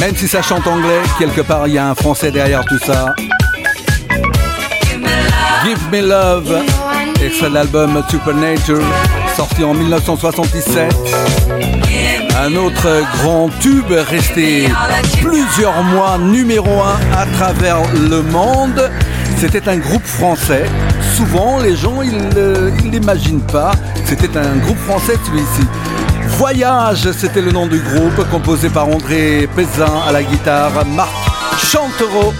Même 0.00 0.16
si 0.16 0.26
ça 0.28 0.42
chante 0.42 0.66
anglais, 0.66 1.00
quelque 1.18 1.42
part 1.42 1.66
il 1.66 1.74
y 1.74 1.78
a 1.78 1.88
un 1.88 1.94
français 1.94 2.30
derrière 2.30 2.64
tout 2.64 2.78
ça. 2.78 3.14
Give 5.64 5.78
Me 5.92 6.00
Love, 6.00 6.62
extrait 7.22 7.48
de 7.48 7.54
l'album 7.54 8.02
Supernature, 8.08 8.84
sorti 9.36 9.64
en 9.64 9.74
1977. 9.74 10.94
Un 12.38 12.54
autre 12.56 13.02
grand 13.18 13.50
tube 13.60 13.90
resté 13.90 14.68
plusieurs 15.20 15.82
mois 15.82 16.18
numéro 16.18 16.82
un 16.82 16.98
à 17.16 17.26
travers 17.26 17.78
le 17.92 18.22
monde. 18.22 18.90
C'était 19.38 19.68
un 19.68 19.76
groupe 19.76 20.06
français. 20.06 20.64
Souvent, 21.14 21.58
les 21.58 21.76
gens, 21.76 22.02
ils 22.02 22.90
n'imaginent 22.90 23.40
pas. 23.52 23.72
C'était 24.06 24.38
un 24.38 24.56
groupe 24.58 24.78
français 24.78 25.14
celui-ci. 25.26 25.66
Voyage, 26.38 27.10
c'était 27.10 27.40
le 27.40 27.50
nom 27.50 27.66
du 27.66 27.80
groupe, 27.80 28.28
composé 28.30 28.68
par 28.68 28.86
André 28.88 29.48
Pézin 29.56 30.00
à 30.06 30.12
la 30.12 30.22
guitare, 30.22 30.86
Marc 30.86 31.10
Chantereau 31.58 32.32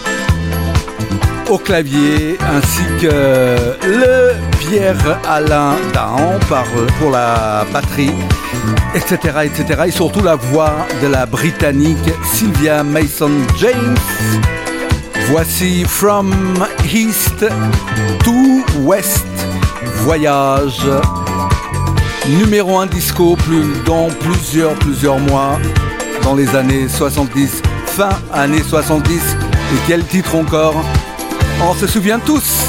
au 1.50 1.58
clavier, 1.58 2.38
ainsi 2.40 2.82
que 3.00 3.76
le 3.84 4.32
Pierre-Alain 4.60 5.74
Dahan 5.92 6.38
pour 7.00 7.10
la 7.10 7.64
batterie, 7.72 8.14
etc., 8.94 9.16
etc. 9.44 9.82
Et 9.86 9.90
surtout 9.90 10.22
la 10.22 10.36
voix 10.36 10.86
de 11.02 11.08
la 11.08 11.26
Britannique 11.26 12.12
Sylvia 12.32 12.84
Mason 12.84 13.30
James. 13.58 13.96
Voici 15.30 15.84
From 15.84 16.32
East 16.92 17.44
to 18.24 18.64
West, 18.84 19.26
voyage 20.04 20.86
numéro 22.28 22.78
un 22.78 22.86
disco 22.86 23.36
plus, 23.36 23.64
dans 23.84 24.08
plusieurs, 24.20 24.74
plusieurs 24.74 25.18
mois. 25.18 25.58
Dans 26.22 26.34
les 26.34 26.54
années 26.56 26.88
70, 26.88 27.62
fin 27.86 28.10
années 28.32 28.62
70. 28.62 29.14
Et 29.14 29.76
quel 29.86 30.04
titre 30.04 30.34
encore? 30.34 30.84
On 31.62 31.74
se 31.74 31.86
souvient 31.86 32.18
tous 32.18 32.66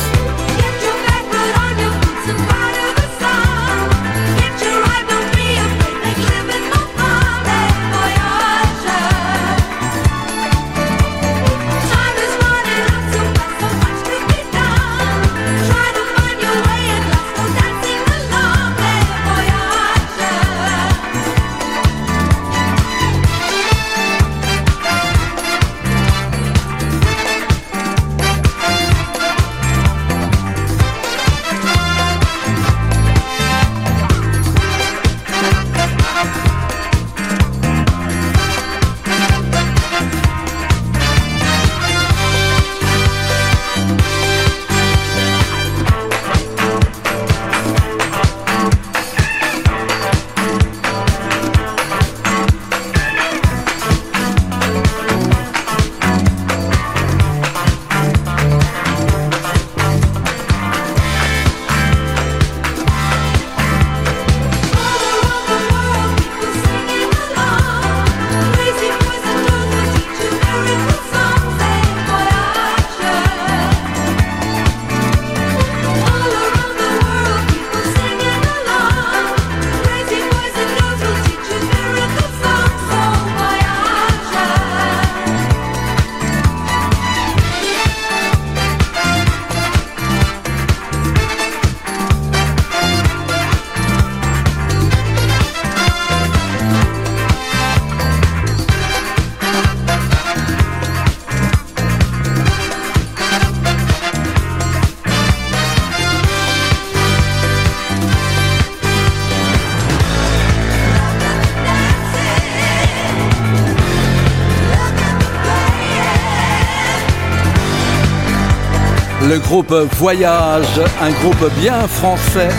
groupe 119.39 119.73
Voyage, 119.97 120.81
un 121.01 121.09
groupe 121.09 121.51
bien 121.59 121.87
français 121.87 122.49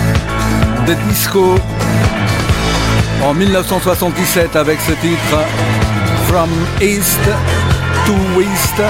de 0.86 0.94
disco 1.08 1.56
en 3.24 3.34
1977 3.34 4.56
avec 4.56 4.78
ce 4.80 4.92
titre 4.92 5.38
From 6.26 6.50
East 6.80 7.20
to 8.06 8.12
West. 8.36 8.82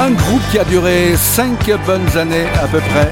Un 0.00 0.10
groupe 0.10 0.42
qui 0.50 0.58
a 0.58 0.64
duré 0.64 1.14
cinq 1.16 1.70
bonnes 1.86 2.16
années 2.16 2.46
à 2.62 2.66
peu 2.66 2.80
près. 2.80 3.10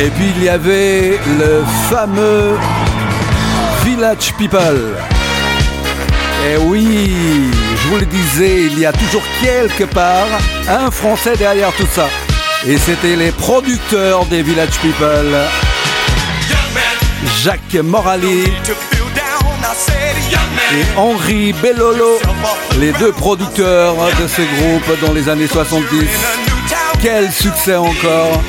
Et 0.00 0.10
puis 0.10 0.32
il 0.36 0.44
y 0.44 0.48
avait 0.48 1.18
le 1.38 1.64
fameux 1.88 2.56
Village 3.84 4.32
People. 4.38 4.96
Et 6.50 6.56
oui, 6.56 7.12
je 7.76 7.88
vous 7.88 7.98
le 7.98 8.06
disais, 8.06 8.62
il 8.64 8.78
y 8.78 8.86
a 8.86 8.92
toujours 8.92 9.22
quelque 9.40 9.84
part 9.84 10.26
un 10.68 10.90
Français 10.90 11.36
derrière 11.36 11.72
tout 11.72 11.86
ça. 11.90 12.08
Et 12.66 12.78
c'était 12.78 13.16
les 13.16 13.32
producteurs 13.32 14.24
des 14.26 14.42
Village 14.42 14.78
People. 14.80 15.36
Jacques 17.42 17.74
Morali 17.82 18.44
et 20.72 20.84
Henri 20.96 21.52
Bellolo, 21.54 22.18
les 22.78 22.92
deux 22.92 23.12
producteurs 23.12 23.94
de 24.20 24.28
ce 24.28 24.42
groupe 24.42 25.00
dans 25.00 25.12
les 25.12 25.28
années 25.28 25.48
70. 25.48 26.06
Quel 27.02 27.30
succès 27.32 27.76
encore 27.76 28.40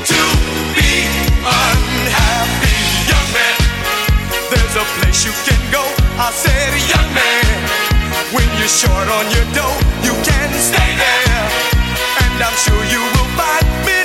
short 8.80 9.08
on 9.08 9.30
your 9.30 9.46
dough, 9.52 9.78
you 10.02 10.14
can 10.24 10.50
stay 10.58 10.90
there. 10.96 11.44
And 12.24 12.42
I'm 12.42 12.56
sure 12.56 12.84
you 12.92 13.00
will 13.00 13.30
find 13.36 13.86
me. 13.86 14.03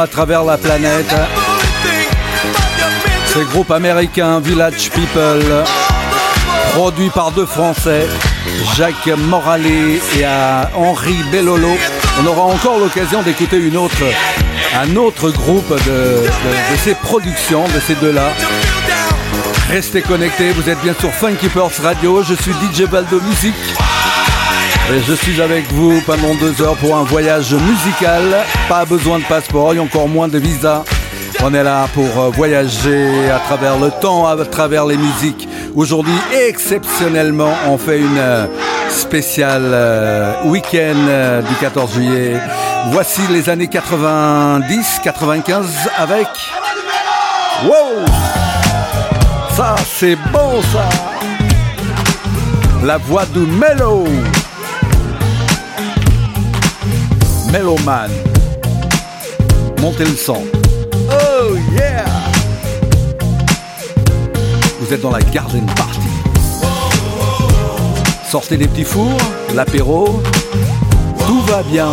À 0.00 0.06
travers 0.06 0.44
la 0.44 0.58
planète. 0.58 1.14
Ces 3.26 3.44
groupes 3.44 3.70
américains, 3.70 4.40
Village 4.40 4.90
People, 4.90 5.64
produit 6.74 7.10
par 7.10 7.30
deux 7.30 7.46
Français, 7.46 8.06
Jacques 8.76 9.06
Moralé 9.16 10.00
et 10.18 10.26
Henri 10.74 11.16
Bellolo. 11.30 11.76
On 12.20 12.26
aura 12.26 12.42
encore 12.42 12.78
l'occasion 12.78 13.22
d'écouter 13.22 13.58
une 13.58 13.76
autre, 13.76 14.02
un 14.74 14.96
autre 14.96 15.30
groupe 15.30 15.74
de, 15.86 16.22
ces 16.84 16.94
productions, 16.94 17.64
de 17.64 17.80
ces 17.80 17.94
deux-là. 17.94 18.28
Restez 19.70 20.02
connectés, 20.02 20.50
vous 20.50 20.68
êtes 20.68 20.80
bien 20.82 20.94
sur 20.98 21.10
Funky 21.10 21.48
Purse 21.48 21.80
Radio, 21.80 22.22
je 22.22 22.34
suis 22.34 22.52
DJ 22.52 22.88
Baldo 22.88 23.20
Music. 23.20 23.54
Je 24.88 25.12
suis 25.14 25.40
avec 25.42 25.70
vous 25.72 26.00
pendant 26.06 26.34
deux 26.34 26.62
heures 26.62 26.76
pour 26.76 26.96
un 26.96 27.02
voyage 27.02 27.52
musical. 27.52 28.22
Pas 28.68 28.84
besoin 28.84 29.18
de 29.18 29.24
passeport 29.24 29.74
et 29.74 29.78
encore 29.78 30.08
moins 30.08 30.28
de 30.28 30.38
visa. 30.38 30.84
On 31.42 31.52
est 31.52 31.62
là 31.62 31.86
pour 31.92 32.04
euh, 32.18 32.30
voyager 32.30 33.30
à 33.30 33.38
travers 33.38 33.78
le 33.78 33.90
temps, 34.00 34.26
à 34.26 34.44
travers 34.44 34.86
les 34.86 34.96
musiques. 34.96 35.48
Aujourd'hui, 35.74 36.16
exceptionnellement, 36.48 37.52
on 37.68 37.76
fait 37.78 37.98
une 37.98 38.18
euh, 38.18 38.46
spéciale 38.88 39.62
euh, 39.66 40.44
week-end 40.44 41.42
du 41.46 41.54
14 41.56 41.92
juillet. 41.92 42.40
Voici 42.90 43.20
les 43.30 43.48
années 43.50 43.68
90, 43.68 45.00
95 45.04 45.66
avec... 45.98 46.26
Wow 47.64 48.04
Ça, 49.56 49.74
c'est 49.86 50.16
bon 50.32 50.60
ça 50.60 50.88
La 52.84 52.98
voix 52.98 53.24
du 53.26 53.40
Mellow 53.40 54.04
Meloman. 57.56 58.10
Montez 59.80 60.04
le 60.04 60.14
son. 60.14 60.44
Oh 61.08 61.56
yeah 61.72 62.04
Vous 64.78 64.92
êtes 64.92 65.00
dans 65.00 65.10
la 65.10 65.22
garden 65.22 65.64
party. 65.64 66.00
Sortez 68.28 68.58
des 68.58 68.68
petits 68.68 68.84
fours, 68.84 69.16
l'apéro. 69.54 70.20
Tout 71.26 71.40
va 71.42 71.62
bien. 71.62 71.88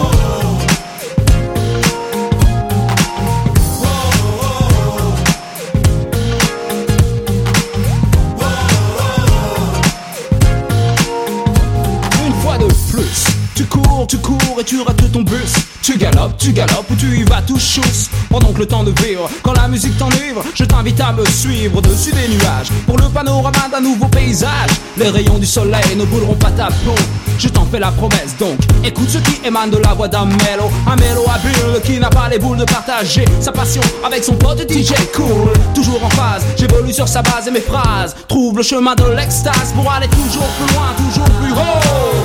Tu 15.83 15.97
galopes, 15.97 16.37
tu 16.39 16.51
galopes 16.53 16.89
ou 16.89 16.95
tu 16.95 17.19
y 17.19 17.23
vas 17.23 17.41
tout 17.43 17.59
chousse. 17.59 18.09
Pendant 18.29 18.51
que 18.51 18.59
le 18.59 18.65
temps 18.65 18.83
de 18.83 18.91
vivre, 19.03 19.29
quand 19.43 19.53
la 19.53 19.67
musique 19.67 19.95
t'enivre, 19.95 20.43
je 20.55 20.63
t'invite 20.63 20.99
à 20.99 21.11
me 21.11 21.23
suivre 21.25 21.77
au-dessus 21.77 22.11
des 22.11 22.29
nuages. 22.29 22.69
Pour 22.87 22.97
le 22.97 23.07
panorama 23.09 23.69
d'un 23.71 23.81
nouveau 23.81 24.07
paysage, 24.07 24.71
les 24.97 25.09
rayons 25.09 25.37
du 25.37 25.45
soleil 25.45 25.95
ne 25.95 26.05
bouleront 26.05 26.33
pas 26.33 26.49
ta 26.49 26.65
peau. 26.65 26.95
Je 27.37 27.47
t'en 27.47 27.65
fais 27.65 27.77
la 27.77 27.91
promesse 27.91 28.35
donc, 28.39 28.57
écoute 28.83 29.07
ce 29.07 29.19
qui 29.19 29.39
émane 29.45 29.69
de 29.69 29.77
la 29.77 29.93
voix 29.93 30.07
d'un 30.07 30.25
mélo. 30.25 30.71
Un 30.87 30.95
mélo 30.95 31.25
habile 31.29 31.81
qui 31.83 31.99
n'a 31.99 32.09
pas 32.09 32.27
les 32.27 32.39
boules 32.39 32.57
de 32.57 32.65
partager 32.65 33.25
sa 33.39 33.51
passion 33.51 33.81
avec 34.03 34.23
son 34.23 34.33
pote 34.33 34.67
DJ 34.67 34.93
cool. 35.13 35.53
Toujours 35.75 36.03
en 36.03 36.09
phase, 36.09 36.43
j'évolue 36.57 36.93
sur 36.93 37.07
sa 37.07 37.21
base 37.21 37.47
et 37.47 37.51
mes 37.51 37.61
phrases. 37.61 38.15
Trouve 38.27 38.57
le 38.57 38.63
chemin 38.63 38.95
de 38.95 39.05
l'extase 39.15 39.73
pour 39.75 39.91
aller 39.91 40.07
toujours 40.07 40.47
plus 40.57 40.73
loin, 40.73 40.87
toujours 40.97 41.29
plus 41.39 41.51
haut. 41.51 42.22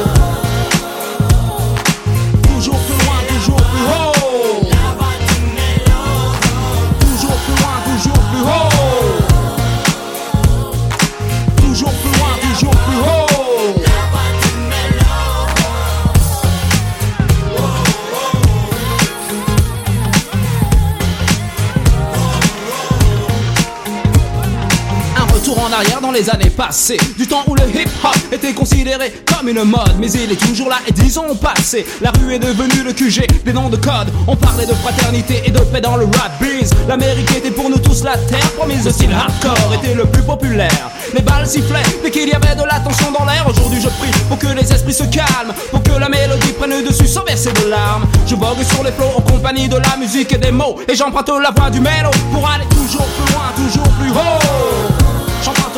Les 26.19 26.31
années 26.31 26.51
passées. 26.51 26.97
Du 27.17 27.29
temps 27.29 27.45
où 27.47 27.55
le 27.55 27.63
hip-hop 27.63 28.17
était 28.33 28.53
considéré 28.53 29.13
comme 29.25 29.49
une 29.49 29.63
mode 29.63 29.95
Mais 30.01 30.11
il 30.11 30.33
est 30.33 30.41
toujours 30.41 30.69
là 30.69 30.79
et 30.87 30.91
disons 30.93 31.37
passé. 31.37 31.87
La 32.01 32.11
rue 32.11 32.35
est 32.35 32.41
devenue 32.41 32.83
le 32.85 32.93
QG 32.93 33.45
des 33.45 33.53
noms 33.53 33.69
de 33.69 33.77
code. 33.77 34.09
On 34.27 34.35
parlait 34.35 34.67
de 34.67 34.75
fraternité 34.75 35.43
et 35.45 35.51
de 35.53 35.61
paix 35.61 35.81
dans 35.81 35.97
le 35.97 36.07
rap 36.07 36.33
biz. 36.41 36.71
L'Amérique 36.89 37.31
était 37.37 37.53
pour 37.53 37.71
nous 37.71 37.79
tous 37.79 38.03
la 38.03 38.17
terre 38.19 38.51
Promise 38.57 38.87
le 38.87 38.91
style 38.91 39.13
hardcore 39.13 39.75
était 39.75 39.95
le 39.95 40.07
plus 40.07 40.23
populaire. 40.23 40.91
Les 41.15 41.23
balles 41.23 41.47
sifflaient 41.47 41.87
dès 42.03 42.11
qu'il 42.11 42.29
y 42.29 42.33
avait 42.33 42.57
de 42.57 42.65
la 42.65 42.81
tension 42.81 43.13
dans 43.13 43.25
l'air. 43.25 43.47
Aujourd'hui 43.49 43.81
je 43.81 43.89
prie 43.89 44.11
pour 44.29 44.39
que 44.39 44.49
les 44.49 44.73
esprits 44.73 44.95
se 44.95 45.05
calment 45.05 45.55
Pour 45.71 45.83
que 45.85 45.93
la 45.93 46.09
mélodie 46.09 46.53
prenne 46.59 46.71
le 46.71 46.83
dessus 46.83 47.07
sans 47.07 47.23
verser 47.23 47.53
de 47.53 47.71
larmes. 47.71 48.07
Je 48.27 48.35
vogue 48.35 48.63
sur 48.65 48.83
les 48.83 48.93
flots 48.93 49.13
en 49.17 49.21
compagnie 49.21 49.69
de 49.69 49.77
la 49.77 49.97
musique 49.97 50.33
et 50.33 50.39
des 50.39 50.51
mots 50.51 50.81
Et 50.89 50.97
j'emprunte 50.97 51.29
la 51.29 51.53
voix 51.57 51.71
du 51.71 51.81
mélo 51.81 52.11
Pour 52.33 52.49
aller 52.49 52.67
toujours 52.71 53.07
plus 53.07 53.33
loin, 53.33 53.69
toujours 53.69 53.89
plus 54.01 54.11
haut 54.11 54.98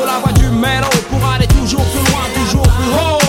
J'emprunte 0.00 0.06
la 0.06 0.18
voix 0.18 0.32
du 0.32 0.48
mélo 0.48 0.88
pour 1.08 1.30
aller 1.30 1.46
toujours 1.46 1.84
plus 1.84 2.10
loin, 2.10 2.22
toujours 2.34 2.62
plus 2.62 2.88
haut. 2.88 3.20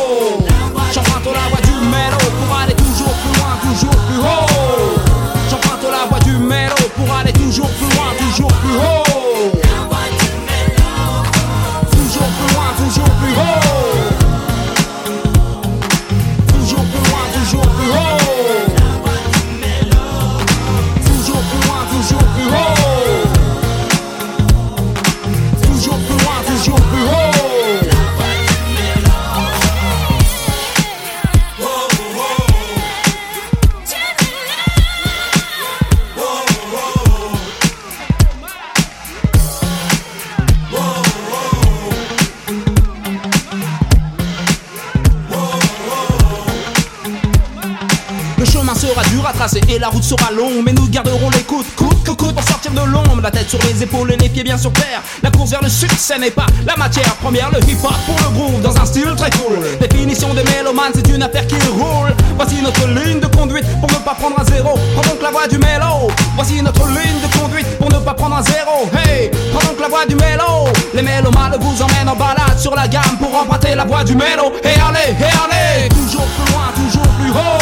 Sur 53.52 53.60
les 53.68 53.84
épaules 53.84 54.14
et 54.14 54.16
les 54.16 54.30
pieds 54.30 54.46
bien 54.46 54.58
sur 54.58 54.72
terre. 54.72 55.02
La 55.22 55.30
course 55.30 55.50
vers 55.50 55.62
le 55.62 55.68
succès 55.68 56.18
n'est 56.18 56.32
pas 56.32 56.46
la 56.66 56.78
matière 56.78 57.14
première. 57.16 57.52
Le 57.52 57.60
hip-hop 57.70 57.92
pour 58.06 58.16
le 58.16 58.34
groove 58.34 58.62
dans 58.62 58.78
un 58.78 58.86
style 58.86 59.14
très 59.18 59.30
cool. 59.32 59.60
Définition 59.78 60.34
des 60.34 60.44
mélomanes 60.44 60.94
c'est 60.96 61.10
une 61.10 61.22
affaire 61.22 61.46
qui 61.48 61.56
roule. 61.68 62.16
Voici 62.38 62.62
notre 62.62 62.88
ligne 62.88 63.20
de 63.20 63.28
conduite 63.28 63.66
pour 63.82 63.92
ne 63.92 64.06
pas 64.06 64.14
prendre 64.14 64.40
un 64.40 64.46
zéro. 64.46 64.80
Prends 64.96 65.12
donc 65.12 65.22
la 65.22 65.32
voix 65.32 65.48
du 65.50 65.58
mélo. 65.58 66.08
Voici 66.36 66.62
notre 66.62 66.88
ligne 66.88 67.20
de 67.22 67.38
conduite 67.38 67.68
pour 67.78 67.90
ne 67.92 68.00
pas 68.00 68.14
prendre 68.14 68.38
un 68.38 68.44
zéro. 68.44 68.90
Hey, 68.96 69.30
prends 69.52 69.68
donc 69.68 69.82
la 69.82 69.90
voix 69.90 70.06
du 70.06 70.16
mélo. 70.16 70.72
Les 70.94 71.02
mélomanes 71.02 71.58
vous 71.60 71.82
emmènent 71.82 72.08
en 72.08 72.16
balade 72.16 72.58
sur 72.58 72.74
la 72.74 72.88
gamme 72.88 73.18
Pour 73.20 73.36
emprunter 73.36 73.76
la 73.76 73.84
voix 73.84 74.06
du 74.06 74.16
mélo. 74.16 74.54
Et 74.64 74.80
allez, 74.80 75.12
et 75.20 75.24
allez. 75.44 75.90
Toujours 75.90 76.26
plus 76.26 76.54
loin, 76.54 76.72
toujours 76.74 77.08
plus 77.20 77.32
haut 77.32 77.61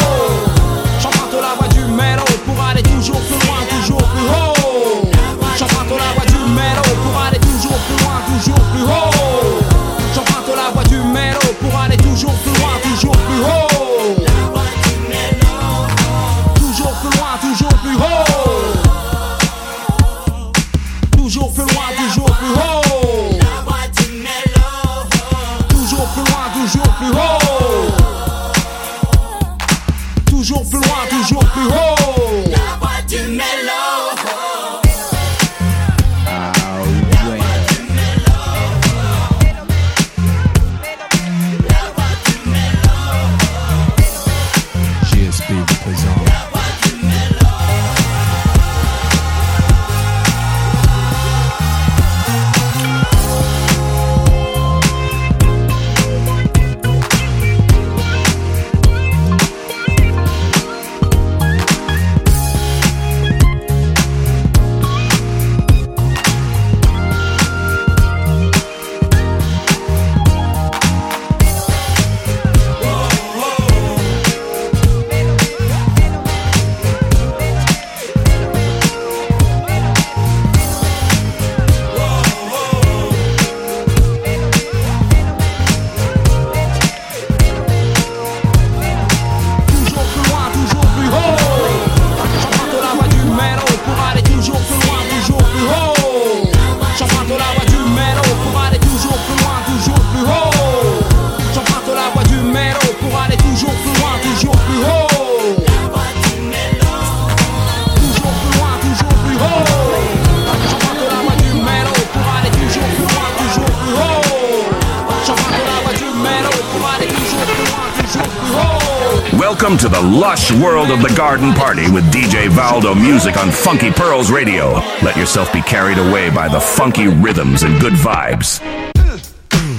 Welcome 119.62 119.78
to 119.80 119.90
the 119.90 120.02
lush 120.02 120.54
world 120.54 120.90
of 120.90 121.02
the 121.02 121.14
garden 121.18 121.52
party 121.52 121.92
with 121.92 122.06
DJ 122.14 122.48
Valdo 122.48 122.96
Music 122.96 123.36
on 123.36 123.52
Funky 123.52 123.92
Pearls 123.92 124.32
Radio. 124.32 124.76
Let 125.04 125.18
yourself 125.18 125.52
be 125.52 125.62
carried 125.62 125.98
away 125.98 126.30
by 126.30 126.48
the 126.48 126.62
funky 126.62 127.10
rhythms 127.10 127.64
and 127.64 127.78
good 127.82 127.92
vibes. 127.92 128.62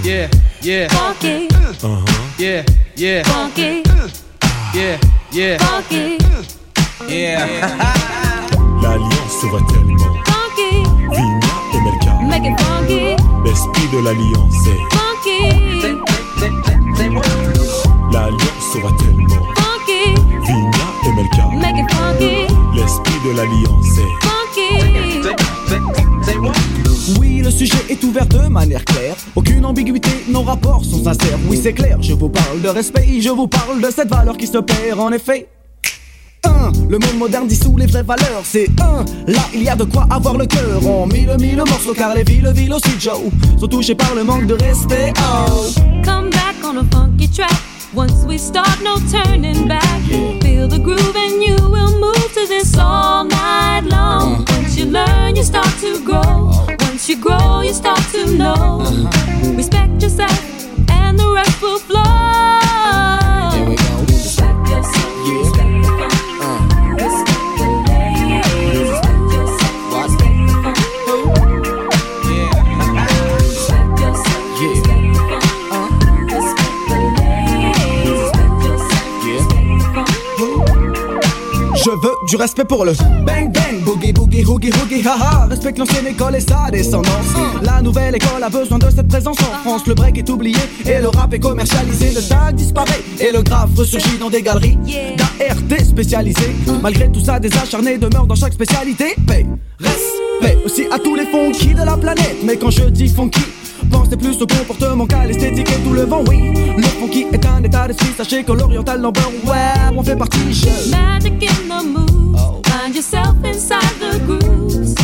Yeah, 0.04 0.28
yeah. 0.60 0.86
Funky. 0.88 1.48
Uh-huh. 1.48 2.34
Yeah, 2.38 2.62
yeah. 2.94 3.22
Funky. 3.22 3.82
Yeah, 4.74 5.00
yeah. 5.32 5.56
Funky. 5.56 6.18
Yeah. 7.08 7.46
L'alliance 8.82 9.44
va 9.44 9.60
tellement. 9.72 10.22
Funky. 10.26 10.84
Vigna 11.08 11.56
et 11.72 11.80
Melka. 11.80 12.12
Make 12.28 12.44
it 12.44 12.60
funky. 12.60 13.16
L'esprit 13.48 13.88
de 13.88 13.98
l'alliance 14.04 14.66
est. 14.66 14.82
Funky. 14.94 15.40
L'alliance 18.12 18.76
va 18.82 18.90
tellement. 18.98 19.59
L'esprit 22.80 23.20
de 23.26 23.36
l'alliance 23.36 23.98
est. 23.98 24.12
Funky. 24.26 24.70
Oui, 27.18 27.42
le 27.42 27.50
sujet 27.50 27.78
est 27.88 28.02
ouvert 28.04 28.26
de 28.26 28.48
manière 28.48 28.84
claire. 28.84 29.16
Aucune 29.36 29.64
ambiguïté, 29.66 30.10
nos 30.28 30.42
rapports 30.42 30.84
sont 30.84 31.04
sincères. 31.04 31.38
Oui, 31.48 31.58
c'est 31.62 31.72
clair, 31.72 31.98
je 32.00 32.14
vous 32.14 32.28
parle 32.28 32.62
de 32.62 32.68
respect, 32.68 33.20
je 33.20 33.28
vous 33.28 33.48
parle 33.48 33.80
de 33.80 33.90
cette 33.90 34.08
valeur 34.08 34.36
qui 34.36 34.46
se 34.46 34.58
perd 34.58 34.98
en 34.98 35.12
effet. 35.12 35.48
1. 36.44 36.72
Le 36.88 36.98
monde 36.98 37.18
moderne 37.18 37.46
dissout 37.46 37.76
les 37.76 37.86
vraies 37.86 38.02
valeurs. 38.02 38.42
C'est 38.44 38.68
un. 38.80 39.04
Là, 39.26 39.42
il 39.52 39.62
y 39.62 39.68
a 39.68 39.76
de 39.76 39.84
quoi 39.84 40.06
avoir 40.10 40.38
le 40.38 40.46
cœur. 40.46 40.86
En 40.86 41.06
mille, 41.06 41.36
mille 41.38 41.58
morceaux, 41.58 41.92
car 41.94 42.14
les 42.14 42.22
villes, 42.22 42.50
villes 42.54 42.72
aussi, 42.72 42.98
Joe, 42.98 43.20
sont 43.58 43.68
touchées 43.68 43.94
par 43.94 44.14
le 44.14 44.24
manque 44.24 44.46
de 44.46 44.54
respect. 44.54 45.12
Oh. 45.18 45.66
Come 46.02 46.30
back 46.30 46.56
on 46.64 46.78
a 46.78 46.84
funky 46.90 47.28
track. 47.28 47.50
Once 47.92 48.24
we 48.24 48.38
start, 48.38 48.80
no 48.82 48.98
turning 49.10 49.66
back. 49.66 50.02
Feel 50.42 50.68
the 50.68 50.78
groove 50.78 51.16
and 51.16 51.42
you 51.42 51.56
will 51.56 51.98
move 51.98 52.32
to 52.34 52.46
this 52.46 52.78
all 52.78 53.24
night 53.24 53.80
long. 53.80 54.44
Once 54.48 54.76
you 54.76 54.84
learn, 54.84 55.34
you 55.34 55.42
start 55.42 55.68
to 55.80 56.00
grow. 56.04 56.52
Once 56.80 57.08
you 57.08 57.20
grow, 57.20 57.62
you 57.62 57.72
start 57.72 58.00
to 58.12 58.36
know. 58.36 58.78
Respect 59.56 60.00
yourself, 60.00 60.49
du 82.30 82.36
respect 82.36 82.64
pour 82.64 82.84
le 82.84 82.92
bang 83.26 83.50
bang, 83.52 83.82
boogie 83.84 84.12
boogie, 84.12 84.44
hoogie 84.44 84.70
hoogie, 84.70 85.02
haha. 85.04 85.46
Respecte 85.46 85.78
l'ancienne 85.78 86.06
école 86.06 86.36
et 86.36 86.40
sa 86.40 86.70
descendance. 86.70 87.34
La 87.62 87.82
nouvelle 87.82 88.14
école 88.14 88.42
a 88.42 88.48
besoin 88.48 88.78
de 88.78 88.88
cette 88.88 89.08
présence 89.08 89.36
en 89.40 89.58
France. 89.64 89.84
Le 89.88 89.94
break 89.94 90.16
est 90.16 90.30
oublié 90.30 90.56
et 90.86 91.00
le 91.00 91.08
rap 91.08 91.34
est 91.34 91.40
commercialisé. 91.40 92.12
Le 92.14 92.22
tag 92.22 92.54
disparaît 92.54 93.00
et 93.18 93.32
le 93.32 93.42
graphe 93.42 93.70
ressurgit 93.76 94.16
dans 94.18 94.30
des 94.30 94.42
galeries 94.42 94.78
d'ART 95.16 95.84
spécialisées. 95.84 96.54
Malgré 96.80 97.10
tout 97.10 97.20
ça, 97.20 97.40
des 97.40 97.52
acharnés 97.56 97.98
demeurent 97.98 98.28
dans 98.28 98.36
chaque 98.36 98.52
spécialité. 98.52 99.16
Paix, 99.26 99.44
respect 99.80 100.58
aussi 100.64 100.84
à 100.92 101.00
tous 101.00 101.16
les 101.16 101.26
funky 101.26 101.74
de 101.74 101.82
la 101.82 101.96
planète. 101.96 102.36
Mais 102.44 102.56
quand 102.56 102.70
je 102.70 102.84
dis 102.84 103.08
funky, 103.08 103.42
Pensez 103.90 104.16
plus 104.16 104.40
au 104.40 104.46
comportement 104.46 105.06
qu'à 105.06 105.24
l'esthétique 105.24 105.68
et 105.68 105.82
tout 105.82 105.94
le 105.94 106.02
vent, 106.02 106.22
oui. 106.28 106.52
Le 106.76 106.82
funky 106.82 107.26
est 107.32 107.44
un 107.44 107.64
état 107.64 107.88
d'esprit, 107.88 108.10
sachez 108.16 108.44
que 108.44 108.52
l'oriental 108.52 109.00
number, 109.00 109.28
ouais, 109.46 109.96
on 109.96 110.02
fait 110.02 110.14
partie. 110.14 110.52
Je... 110.52 110.90
Magic 110.90 111.50
in 111.70 111.82
moves. 111.82 112.09
Find 112.90 112.96
yourself 112.96 113.44
inside 113.44 113.94
the 114.00 114.18
grooves. 114.26 114.96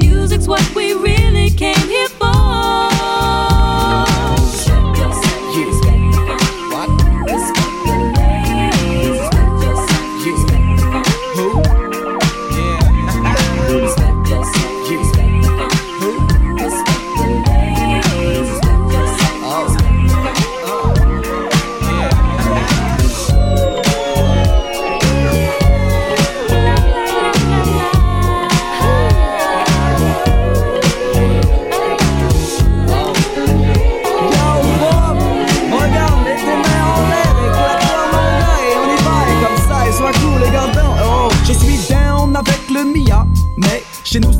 Music's 0.00 0.46
what 0.46 0.62
we 0.76 0.83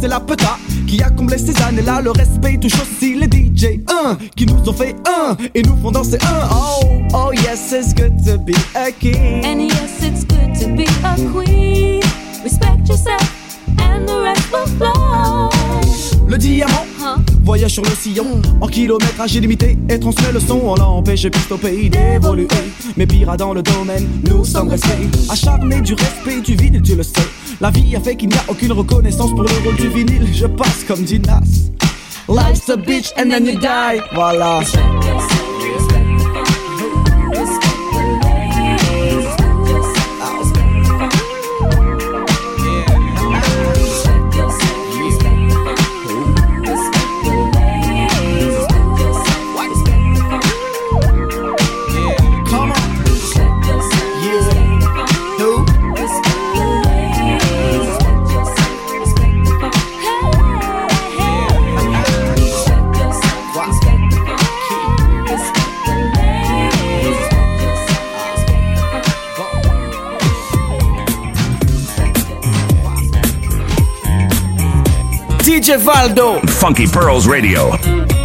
c'est 0.05 0.11
la 0.11 0.21
peta 0.21 0.59
qui 0.87 1.03
a 1.03 1.09
comblé 1.09 1.39
ces 1.39 1.61
années-là. 1.63 2.03
Le 2.03 2.11
respect 2.11 2.59
touche 2.59 2.75
aussi 2.75 3.15
les 3.15 3.27
DJ, 3.27 3.81
un 3.89 4.17
qui 4.37 4.45
nous 4.45 4.69
ont 4.69 4.73
fait 4.73 4.95
un 5.07 5.35
et 5.55 5.63
nous 5.63 5.77
font 5.79 5.93
danser 5.93 6.19
un. 6.23 6.49
Oh, 6.53 6.81
oh 7.15 7.33
yes, 7.33 7.73
it's 7.73 7.95
good 7.95 8.13
to 8.27 8.37
be 8.39 8.55
a 8.75 8.91
king. 8.93 9.43
And 9.45 9.63
yes, 9.63 10.03
it's 10.03 10.25
good 10.25 10.55
to 10.61 10.77
be 10.77 10.85
a 11.05 11.15
queen. 11.33 12.03
Respect 12.43 12.87
yourself, 12.87 13.59
and 13.79 14.07
the 14.07 14.21
rest 14.21 14.53
will 14.53 14.67
flow. 14.77 16.14
Le 16.27 16.39
diamant 16.39 16.87
voyage 17.43 17.73
sur 17.73 17.83
le 17.83 17.91
sillon 17.91 18.41
en 18.61 18.67
kilométrage 18.67 19.35
illimité 19.35 19.77
et 19.89 20.01
transmet 20.01 20.33
le 20.33 20.41
son. 20.41 20.61
On 20.65 20.75
l'empêche 20.75 21.29
plus 21.29 21.55
au 21.55 21.59
pays 21.59 21.91
d'évoluer. 21.91 22.49
Mais 22.97 23.07
pire 23.07 23.37
dans 23.37 23.53
le 23.53 23.63
domaine, 23.63 24.09
nous 24.29 24.45
sommes 24.45 24.69
restés 24.69 25.09
acharnés 25.29 25.81
du 25.81 25.95
respect 25.95 26.41
du 26.41 26.57
vinyle, 26.57 26.83
tu 26.83 26.97
le 26.97 27.03
sais. 27.03 27.29
La 27.61 27.71
vie 27.71 27.95
a 27.95 28.01
fait 28.01 28.17
qu'il 28.17 28.29
n'y 28.29 28.37
a 28.37 28.45
aucune 28.49 28.73
reconnaissance 28.73 29.31
pour 29.31 29.43
le 29.43 29.51
rôle 29.65 29.77
du 29.77 29.89
vinyle. 29.89 30.29
Je 30.33 30.47
passe 30.47 30.85
comme 30.89 31.03
dit 31.03 31.21
Nas. 31.21 31.41
Life's 32.29 32.71
a 32.71 32.77
bitch 32.77 33.13
and 33.19 33.31
then 33.31 33.45
you 33.45 33.59
die. 33.59 34.01
Voilà. 34.15 34.61
Funky 76.47 76.87
Pearls 76.87 77.27
Radio. 77.27 78.24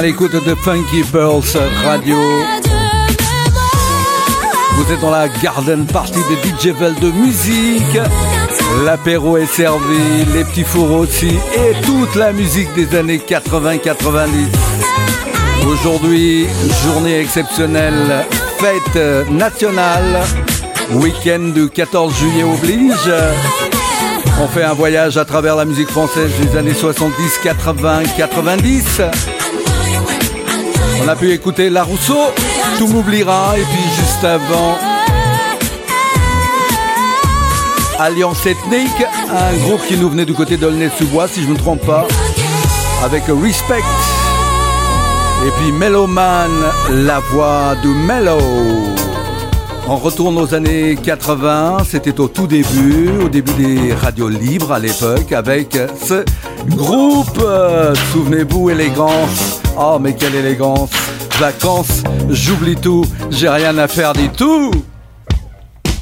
À 0.00 0.02
l'écoute 0.02 0.32
de 0.32 0.54
Funky 0.54 1.02
Pearls 1.12 1.42
Radio. 1.84 2.16
Vous 4.72 4.90
êtes 4.90 5.00
dans 5.00 5.10
la 5.10 5.28
garden 5.28 5.84
party 5.84 6.20
de 6.20 6.36
DJ 6.48 6.74
Vel 6.74 6.94
de 6.94 7.10
musique. 7.10 7.98
L'apéro 8.82 9.36
est 9.36 9.44
servi, 9.44 10.24
les 10.32 10.44
petits 10.44 10.64
fours 10.64 10.90
aussi 10.92 11.28
et 11.28 11.84
toute 11.84 12.14
la 12.14 12.32
musique 12.32 12.72
des 12.74 12.96
années 12.96 13.18
80-90. 13.18 14.28
Aujourd'hui, 15.66 16.46
journée 16.82 17.20
exceptionnelle, 17.20 18.24
fête 18.56 19.30
nationale, 19.30 20.22
week-end 20.92 21.52
du 21.54 21.68
14 21.68 22.16
juillet 22.16 22.44
oblige. 22.44 23.12
On 24.40 24.48
fait 24.48 24.64
un 24.64 24.72
voyage 24.72 25.18
à 25.18 25.26
travers 25.26 25.56
la 25.56 25.66
musique 25.66 25.90
française 25.90 26.30
des 26.40 26.56
années 26.56 26.72
70, 26.72 27.40
80, 27.42 28.02
90. 28.16 29.02
On 31.02 31.08
a 31.08 31.16
pu 31.16 31.32
écouter 31.32 31.70
La 31.70 31.82
Rousseau, 31.82 32.18
Tout 32.78 32.86
m'oubliera, 32.86 33.54
et 33.56 33.62
puis 33.62 33.82
juste 33.96 34.22
avant, 34.22 34.76
Alliance 37.98 38.44
Ethnique, 38.46 39.06
un 39.30 39.56
groupe 39.64 39.80
qui 39.86 39.96
nous 39.96 40.10
venait 40.10 40.26
du 40.26 40.34
côté 40.34 40.56
d'Aulnay-sous-Bois, 40.56 41.26
si 41.28 41.42
je 41.42 41.48
ne 41.48 41.52
me 41.52 41.58
trompe 41.58 41.84
pas, 41.86 42.06
avec 43.02 43.24
Respect. 43.28 43.82
Et 45.46 45.50
puis 45.58 45.72
Meloman, 45.72 46.50
la 46.90 47.20
voix 47.20 47.74
de 47.82 47.88
Mellow. 47.88 48.38
On 49.88 49.96
retourne 49.96 50.36
aux 50.38 50.54
années 50.54 50.96
80, 51.02 51.78
c'était 51.88 52.20
au 52.20 52.28
tout 52.28 52.46
début, 52.46 53.10
au 53.24 53.28
début 53.28 53.54
des 53.54 53.94
radios 53.94 54.28
libres 54.28 54.72
à 54.72 54.78
l'époque, 54.78 55.32
avec 55.32 55.78
ce 56.06 56.24
groupe, 56.68 57.42
souvenez-vous, 58.12 58.70
élégance 58.70 59.59
Oh, 59.76 59.98
mais 60.00 60.14
quelle 60.14 60.34
élégance. 60.34 60.90
Vacances, 61.38 62.02
j'oublie 62.28 62.76
tout, 62.76 63.04
j'ai 63.30 63.48
rien 63.48 63.76
à 63.78 63.88
faire 63.88 64.12
du 64.12 64.28
tout. 64.28 64.70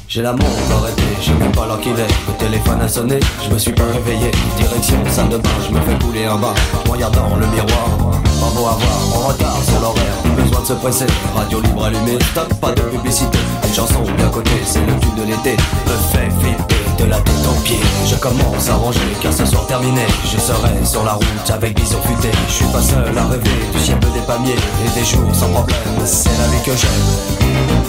J'ai 0.07 0.21
la 0.21 0.33
montre 0.33 0.45
arrêtée, 0.75 1.03
je 1.21 1.31
même 1.33 1.51
pas 1.51 1.65
l'heure 1.67 1.79
qu'il 1.79 1.91
est 1.91 2.07
Le 2.27 2.33
téléphone 2.39 2.81
a 2.81 2.87
sonné, 2.87 3.19
je 3.45 3.53
me 3.53 3.59
suis 3.59 3.71
pas 3.71 3.85
réveillé. 3.85 4.31
Direction 4.57 4.97
salle 5.07 5.29
de 5.29 5.37
bain, 5.37 5.49
je 5.65 5.73
me 5.73 5.79
fais 5.81 6.03
couler 6.03 6.27
en 6.27 6.39
bas. 6.39 6.53
Regardant 6.89 7.35
le 7.39 7.45
miroir, 7.45 7.89
pas 8.11 8.49
beau 8.55 8.65
à 8.67 8.71
voir. 8.71 8.99
On 9.15 9.27
regarde 9.27 9.63
sur 9.63 9.79
l'horaire, 9.79 10.17
de 10.57 10.65
se 10.65 10.73
presser. 10.73 11.05
Radio 11.35 11.61
libre 11.61 11.85
allumée, 11.85 12.17
stop, 12.31 12.53
pas 12.55 12.71
de 12.71 12.81
publicité. 12.81 13.37
Une 13.67 13.73
chanson 13.73 14.01
bien 14.17 14.29
côté, 14.29 14.51
c'est 14.65 14.79
le 14.85 14.93
tube 14.99 15.15
de 15.15 15.23
l'été. 15.23 15.51
Me 15.85 15.95
fait 16.11 16.29
flipper 16.39 16.79
de 16.97 17.05
la 17.05 17.17
tête 17.17 17.35
aux 17.47 17.61
pieds 17.61 17.79
Je 18.05 18.15
commence 18.15 18.69
à 18.69 18.75
ranger 18.75 18.99
car 19.21 19.33
ce 19.33 19.45
soir 19.45 19.65
terminé. 19.67 20.05
Je 20.25 20.39
serai 20.39 20.83
sur 20.83 21.03
la 21.03 21.13
route 21.13 21.49
avec 21.51 21.75
bison 21.75 22.01
futé 22.01 22.29
Je 22.47 22.53
suis 22.53 22.65
pas 22.65 22.81
seul 22.81 23.17
à 23.17 23.25
rêver 23.25 23.49
du 23.73 23.79
ciel 23.79 23.99
des 23.99 24.21
palmiers 24.21 24.55
Et 24.85 24.99
des 24.99 25.05
jours 25.05 25.33
sans 25.33 25.49
problème, 25.49 25.77
c'est 26.05 26.29
la 26.29 26.47
vie 26.47 26.63
que 26.65 26.71
j'aime 26.75 27.88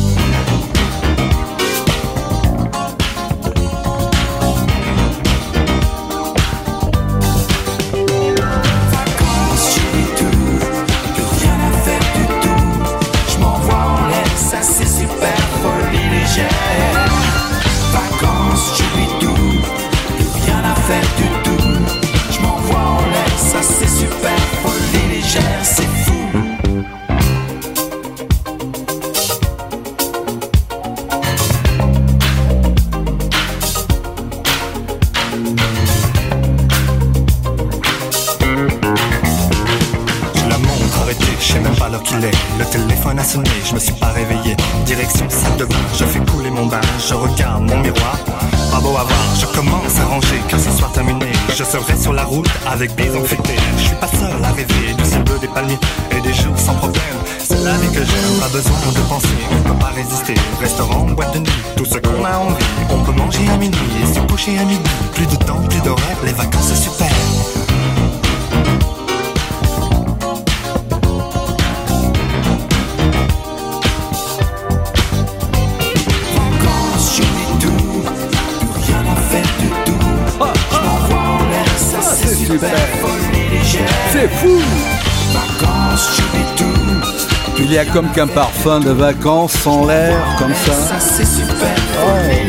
comme 87.93 88.09
qu'un 88.11 88.27
parfum 88.27 88.79
de 88.79 88.91
vacances 88.91 89.67
en 89.67 89.85
l'air, 89.85 90.15
comme 90.39 90.53
ça. 90.53 90.73
ça 90.73 90.99
c'est 90.99 91.25
super, 91.25 91.75
ouais. 92.05 92.41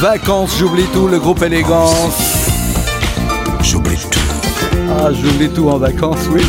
Vacances, 0.00 0.56
j'oublie 0.58 0.86
tout, 0.92 1.08
le 1.08 1.18
groupe 1.18 1.42
élégance. 1.42 2.46
J'oublie 3.62 3.96
tout. 3.96 4.20
Ah, 4.90 5.08
j'oublie 5.12 5.48
tout 5.48 5.68
en 5.68 5.78
vacances, 5.78 6.28
oui. 6.30 6.42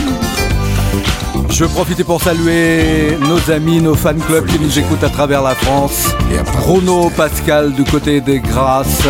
Je 1.50 1.64
veux 1.64 1.70
profiter 1.70 2.04
pour 2.04 2.22
saluer 2.22 3.18
nos 3.22 3.52
amis, 3.52 3.82
nos 3.82 3.96
fan 3.96 4.20
clubs 4.20 4.46
qui 4.46 4.60
nous 4.60 4.78
écoutent 4.78 5.04
à 5.04 5.10
travers 5.10 5.42
la 5.42 5.56
France. 5.56 6.10
Bruno, 6.54 7.10
Pascal 7.16 7.74
du 7.74 7.84
côté 7.84 8.22
des 8.22 8.40
Grâces, 8.40 9.08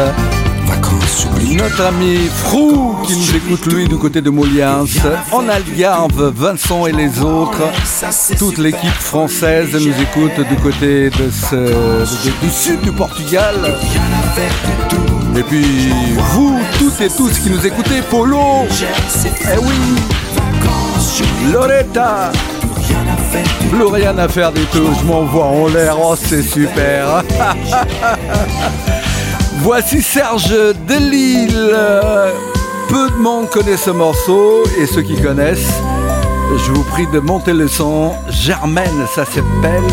notre 1.57 1.85
ami 1.85 2.27
Frou 2.27 2.95
qui 3.05 3.17
nous 3.17 3.35
écoute 3.35 3.65
lui 3.73 3.87
du 3.87 3.97
côté 3.97 4.21
de 4.21 4.29
Moliens, 4.29 4.85
en 5.31 5.49
Algarve, 5.49 6.31
Vincent 6.35 6.85
et 6.85 6.91
les 6.91 7.21
autres, 7.21 7.63
toute 8.37 8.57
l'équipe 8.57 8.89
française 8.89 9.73
nous 9.73 10.01
écoute 10.01 10.47
du 10.47 10.55
côté 10.57 11.09
de 11.09 11.29
ce, 11.31 12.05
du 12.43 12.49
sud 12.51 12.81
du 12.81 12.91
Portugal. 12.91 13.55
Et 15.35 15.43
puis 15.43 15.89
vous 16.33 16.59
toutes 16.77 17.01
et 17.01 17.09
tous 17.09 17.39
qui 17.39 17.49
nous 17.49 17.65
écoutez, 17.65 18.01
Polo, 18.09 18.65
eh 18.67 19.57
oui, 19.57 19.75
Loretta. 21.51 22.31
Plus 23.71 23.85
rien 23.85 24.17
à 24.17 24.27
faire 24.27 24.51
du 24.51 24.65
tout, 24.65 24.87
je 24.99 25.05
m'envoie 25.05 25.45
en 25.45 25.67
l'air, 25.67 25.95
oh 25.99 26.15
c'est 26.15 26.43
super. 26.43 27.23
Voici 29.61 30.01
Serge 30.01 30.55
Delille. 30.87 31.73
Peu 32.87 33.09
de 33.09 33.17
monde 33.17 33.49
connaît 33.49 33.77
ce 33.77 33.91
morceau 33.91 34.63
et 34.79 34.85
ceux 34.85 35.01
qui 35.01 35.21
connaissent, 35.21 35.73
je 36.65 36.71
vous 36.71 36.83
prie 36.83 37.07
de 37.07 37.19
monter 37.19 37.53
le 37.53 37.67
son. 37.67 38.13
Germaine, 38.29 39.05
ça 39.13 39.25
s'appelle 39.25 39.83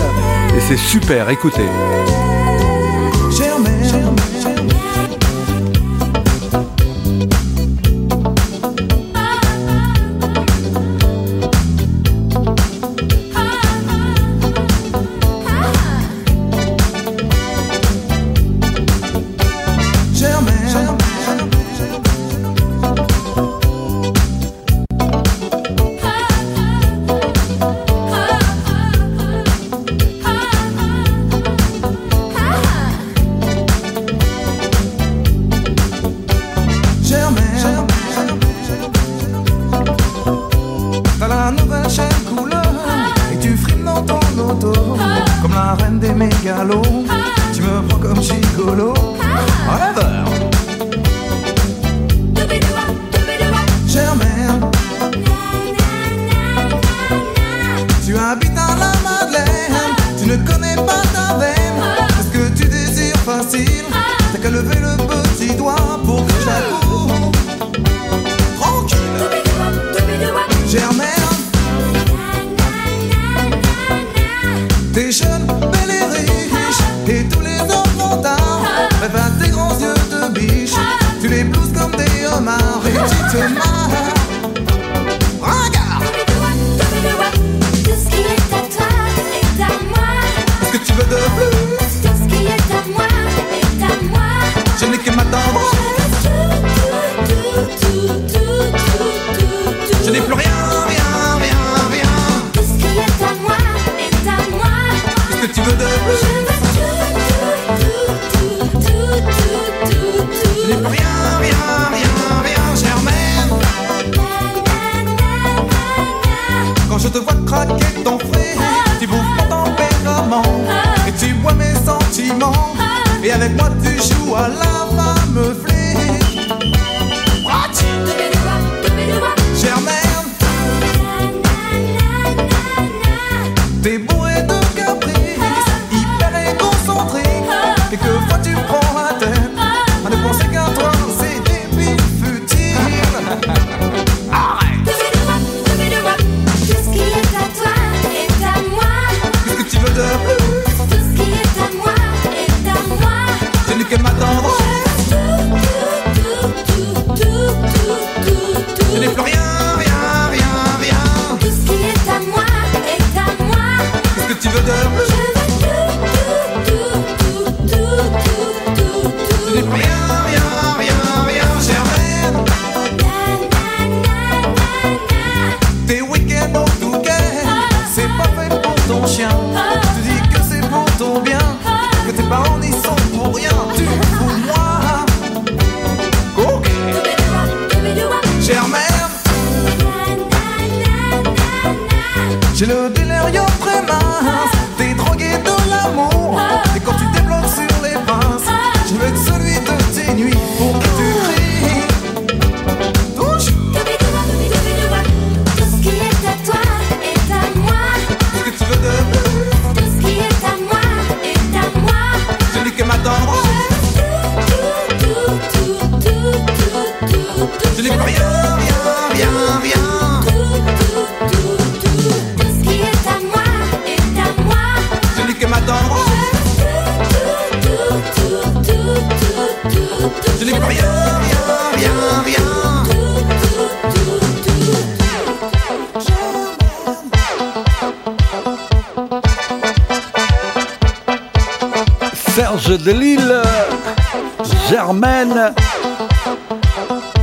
et 0.56 0.60
c'est 0.60 0.76
super, 0.76 1.28
écoutez. 1.30 1.68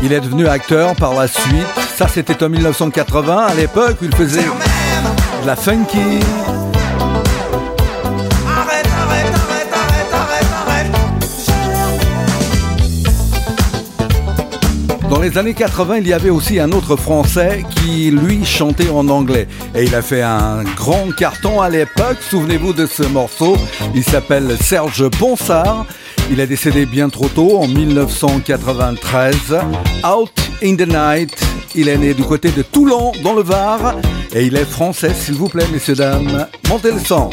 Il 0.04 0.14
est 0.14 0.20
devenu 0.20 0.48
acteur 0.48 0.96
par 0.96 1.14
la 1.14 1.28
suite. 1.28 1.66
Ça, 1.96 2.08
c'était 2.08 2.44
en 2.44 2.50
1980, 2.50 3.38
à 3.38 3.54
l'époque 3.56 3.98
où 4.02 4.06
il 4.06 4.16
faisait 4.16 4.44
de 4.44 5.48
la 5.48 5.56
funky. 5.56 5.98
Arrête, 8.48 8.86
arrête, 8.86 9.34
arrête, 9.34 9.74
arrête, 9.74 10.14
arrête, 10.14 10.48
arrête. 10.68 10.92
Dans 15.10 15.20
les 15.20 15.38
années 15.38 15.54
80, 15.54 15.98
il 15.98 16.08
y 16.08 16.14
avait 16.14 16.30
aussi 16.30 16.60
un 16.60 16.72
autre 16.72 16.96
Français 16.96 17.64
qui, 17.76 18.12
lui, 18.12 18.46
chantait 18.46 18.90
en 18.90 19.08
anglais. 19.10 19.48
Et 19.74 19.86
il 19.86 19.96
a 19.96 20.02
fait 20.02 20.22
un 20.22 20.64
grand 20.76 21.10
carton 21.18 21.62
à 21.62 21.70
l'époque. 21.70 22.18
Souvenez-vous 22.30 22.74
de 22.74 22.86
ce 22.86 23.04
morceau. 23.04 23.58
Il 23.96 24.04
s'appelle 24.04 24.58
Serge 24.62 25.10
Ponsard. 25.10 25.86
Il 26.32 26.40
est 26.40 26.48
décédé 26.48 26.86
bien 26.86 27.10
trop 27.10 27.28
tôt, 27.28 27.58
en 27.58 27.68
1993. 27.68 29.34
Out 30.04 30.32
in 30.64 30.76
the 30.76 30.88
Night. 30.88 31.40
Il 31.76 31.90
est 31.90 31.98
né 31.98 32.14
du 32.14 32.24
côté 32.24 32.52
de 32.52 32.62
Toulon, 32.62 33.12
dans 33.24 33.34
le 33.34 33.44
Var. 33.44 33.96
Et 34.34 34.46
il 34.46 34.56
est 34.56 34.66
français, 34.66 35.14
s'il 35.14 35.36
vous 35.36 35.50
plaît, 35.50 35.68
messieurs, 35.72 35.96
dames. 35.96 36.48
Montez 36.70 36.92
le 36.92 37.00
son. 37.00 37.30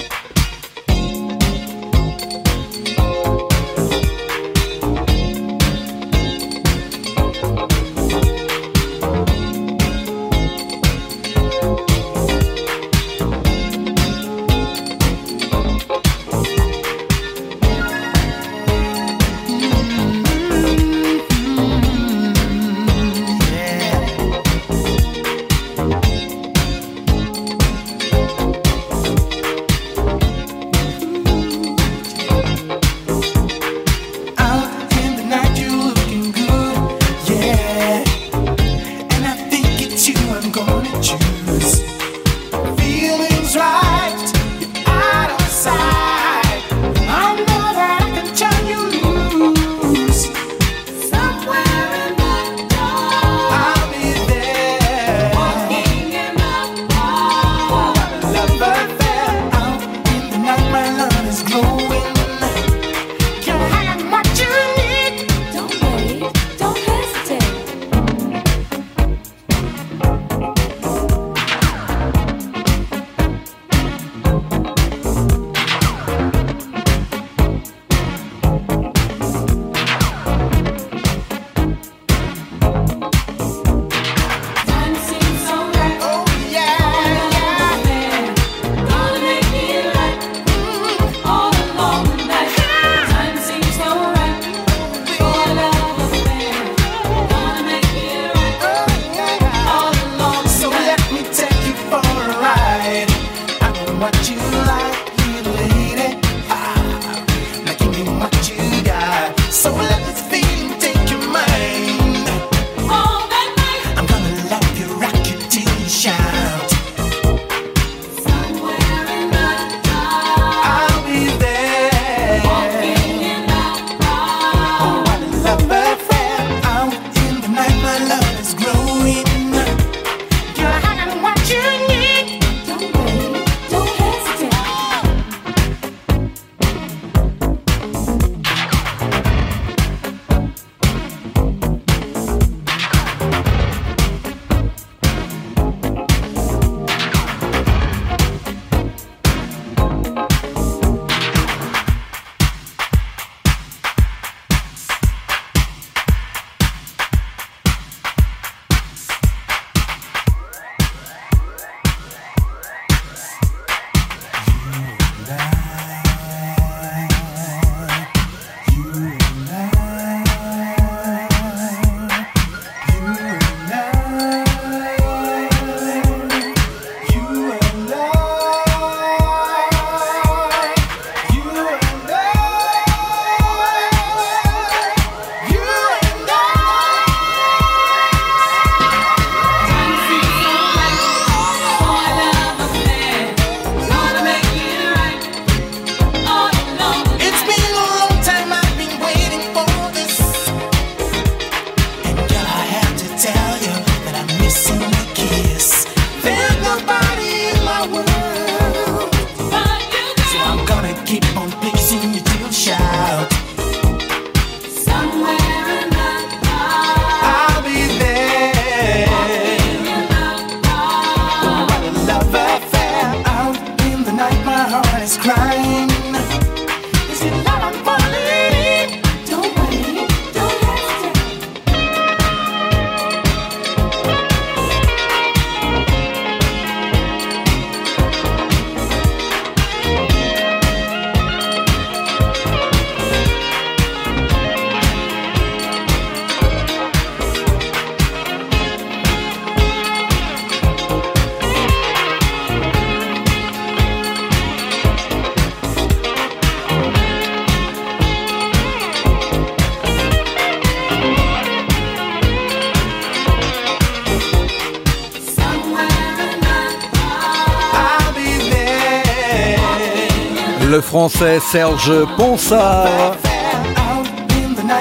Français 271.21 271.41
Serge 271.41 272.07
Ponsard. 272.17 273.17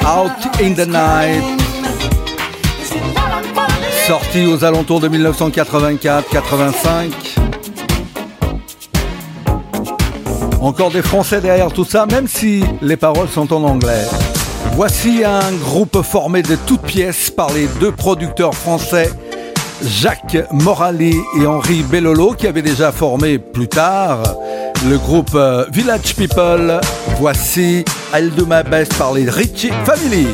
Out 0.06 0.32
in 0.62 0.74
the 0.74 0.88
Night. 0.88 1.44
Sorti 4.08 4.46
aux 4.46 4.64
alentours 4.64 5.02
de 5.02 5.10
1984-85. 5.10 7.12
Encore 10.62 10.92
des 10.92 11.02
Français 11.02 11.42
derrière 11.42 11.74
tout 11.74 11.84
ça, 11.84 12.06
même 12.06 12.28
si 12.28 12.64
les 12.82 12.96
paroles 12.96 13.28
sont 13.28 13.52
en 13.52 13.62
anglais. 13.64 14.06
Voici 14.74 15.26
un 15.26 15.52
groupe 15.52 16.02
formé 16.04 16.42
de 16.42 16.56
toutes 16.56 16.84
pièces 16.84 17.30
par 17.30 17.52
les 17.52 17.68
deux 17.82 17.92
producteurs 17.92 18.56
français 18.56 19.10
Jacques 19.84 20.38
Morali 20.52 21.16
et 21.40 21.46
Henri 21.46 21.84
Bellolo 21.84 22.34
qui 22.34 22.48
avaient 22.48 22.62
déjà 22.62 22.94
formé 22.94 23.40
plus 23.40 23.68
tard 23.68 24.24
le 24.88 24.98
groupe 24.98 25.32
euh, 25.36 25.66
Village 25.72 26.16
People. 26.16 26.80
Voici 27.18 27.84
I'll 28.14 28.30
Do 28.32 28.46
My 28.46 28.64
Best 28.70 28.98
par 28.98 29.14
les 29.14 29.30
Richie 29.30 29.72
Family. 29.86 30.28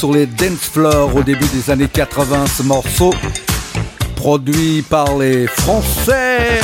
Sur 0.00 0.14
les 0.14 0.24
dance 0.24 0.70
floors 0.72 1.14
au 1.14 1.22
début 1.22 1.44
des 1.48 1.68
années 1.70 1.86
80, 1.86 2.46
ce 2.56 2.62
morceau 2.62 3.12
produit 4.16 4.80
par 4.80 5.18
les 5.18 5.46
Français 5.46 6.58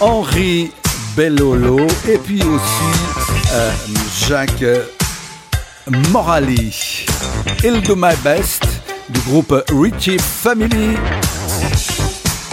Henri 0.00 0.70
Bellolo 1.14 1.86
et 2.08 2.16
puis 2.16 2.40
aussi 2.40 3.52
euh, 3.52 3.70
Jacques 4.26 4.64
Morali. 6.10 7.04
Il 7.62 7.82
do 7.82 7.94
my 7.94 8.14
best 8.24 8.62
du 9.10 9.20
groupe 9.20 9.54
Richie 9.70 10.16
Family. 10.18 10.96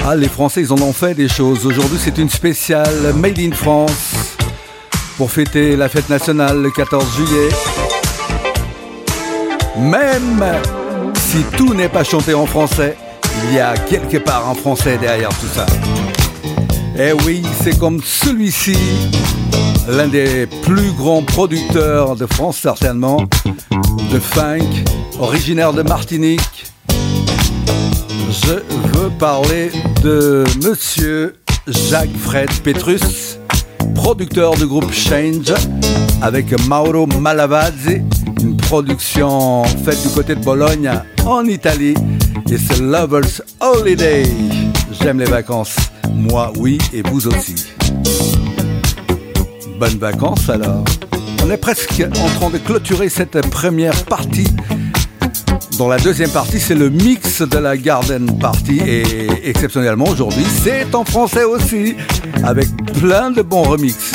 Ah, 0.06 0.18
les 0.18 0.28
Français, 0.28 0.60
ils 0.60 0.74
en 0.74 0.82
ont 0.82 0.92
fait 0.92 1.14
des 1.14 1.30
choses. 1.30 1.66
Aujourd'hui, 1.66 2.00
c'est 2.04 2.18
une 2.18 2.30
spéciale 2.30 3.14
Made 3.16 3.40
in 3.40 3.54
France 3.54 4.36
pour 5.18 5.32
fêter 5.32 5.78
la 5.78 5.88
fête 5.88 6.10
nationale 6.10 6.62
le 6.62 6.70
14 6.70 7.16
juillet. 7.16 7.48
Même 9.78 10.44
si 11.16 11.44
tout 11.58 11.74
n'est 11.74 11.90
pas 11.90 12.04
chanté 12.04 12.36
en 12.36 12.46
français, 12.46 12.96
il 13.46 13.56
y 13.56 13.60
a 13.60 13.74
quelque 13.74 14.18
part 14.18 14.48
un 14.48 14.54
français 14.54 14.98
derrière 14.98 15.30
tout 15.30 15.48
ça. 15.52 15.66
Eh 16.98 17.12
oui, 17.26 17.42
c'est 17.64 17.78
comme 17.80 18.00
celui-ci, 18.04 18.78
l'un 19.90 20.08
des 20.08 20.46
plus 20.62 20.92
grands 20.92 21.24
producteurs 21.24 22.16
de 22.16 22.28
France 22.28 22.60
certainement, 22.62 23.24
de 24.12 24.20
funk, 24.20 24.84
originaire 25.20 25.74
de 25.74 25.82
Martinique. 25.82 26.66
Je 28.30 28.54
veux 28.94 29.10
parler 29.18 29.72
de 30.04 30.44
monsieur 30.64 31.36
Jacques 31.68 32.16
Fred 32.20 32.52
Petrus, 32.64 33.40
producteur 33.96 34.54
du 34.54 34.68
groupe 34.68 34.94
Change, 34.94 35.52
avec 36.22 36.52
Mauro 36.68 37.08
Malavazzi 37.08 38.04
production 38.74 39.64
faite 39.86 40.02
du 40.02 40.10
côté 40.16 40.34
de 40.34 40.44
Bologne, 40.44 40.90
en 41.28 41.46
Italie. 41.46 41.94
Et 42.50 42.58
c'est 42.58 42.82
Lover's 42.82 43.40
Holiday. 43.60 44.24
J'aime 45.00 45.20
les 45.20 45.30
vacances. 45.30 45.76
Moi, 46.12 46.52
oui, 46.58 46.80
et 46.92 47.04
vous 47.04 47.28
aussi. 47.28 47.68
Bonnes 49.78 50.00
vacances 50.00 50.50
alors. 50.50 50.84
On 51.44 51.52
est 51.52 51.58
presque 51.58 52.04
en 52.20 52.40
train 52.40 52.50
de 52.50 52.58
clôturer 52.58 53.10
cette 53.10 53.40
première 53.52 54.06
partie. 54.06 54.48
Dans 55.78 55.88
la 55.88 56.00
deuxième 56.00 56.32
partie, 56.32 56.60
c'est 56.60 56.74
le 56.74 56.90
mix 56.90 57.44
de 57.44 57.58
la 57.60 57.78
Garden 57.78 58.40
Party 58.40 58.80
et 58.88 59.04
exceptionnellement 59.44 60.06
aujourd'hui, 60.06 60.46
c'est 60.64 60.96
en 60.96 61.06
français 61.06 61.44
aussi, 61.44 61.96
avec 62.44 62.70
plein 63.00 63.30
de 63.30 63.44
bons 63.44 63.62
remixes. 63.62 64.14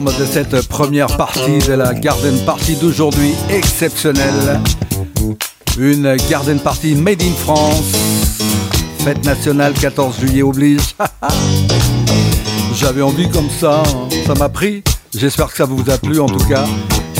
De 0.00 0.24
cette 0.24 0.66
première 0.68 1.18
partie 1.18 1.58
de 1.58 1.74
la 1.74 1.92
Garden 1.92 2.38
Party 2.46 2.76
d'aujourd'hui, 2.76 3.34
exceptionnelle. 3.50 4.58
Une 5.78 6.16
Garden 6.30 6.58
Party 6.58 6.94
made 6.94 7.20
in 7.20 7.34
France. 7.34 7.92
Fête 9.04 9.22
nationale 9.22 9.74
14 9.74 10.18
juillet 10.18 10.42
oblige. 10.42 10.80
J'avais 12.74 13.02
envie 13.02 13.28
comme 13.28 13.50
ça, 13.50 13.82
hein. 13.84 14.08
ça 14.26 14.34
m'a 14.34 14.48
pris. 14.48 14.82
J'espère 15.14 15.48
que 15.48 15.56
ça 15.58 15.66
vous 15.66 15.84
a 15.90 15.98
plu 15.98 16.20
en 16.20 16.26
tout 16.26 16.44
cas. 16.46 16.64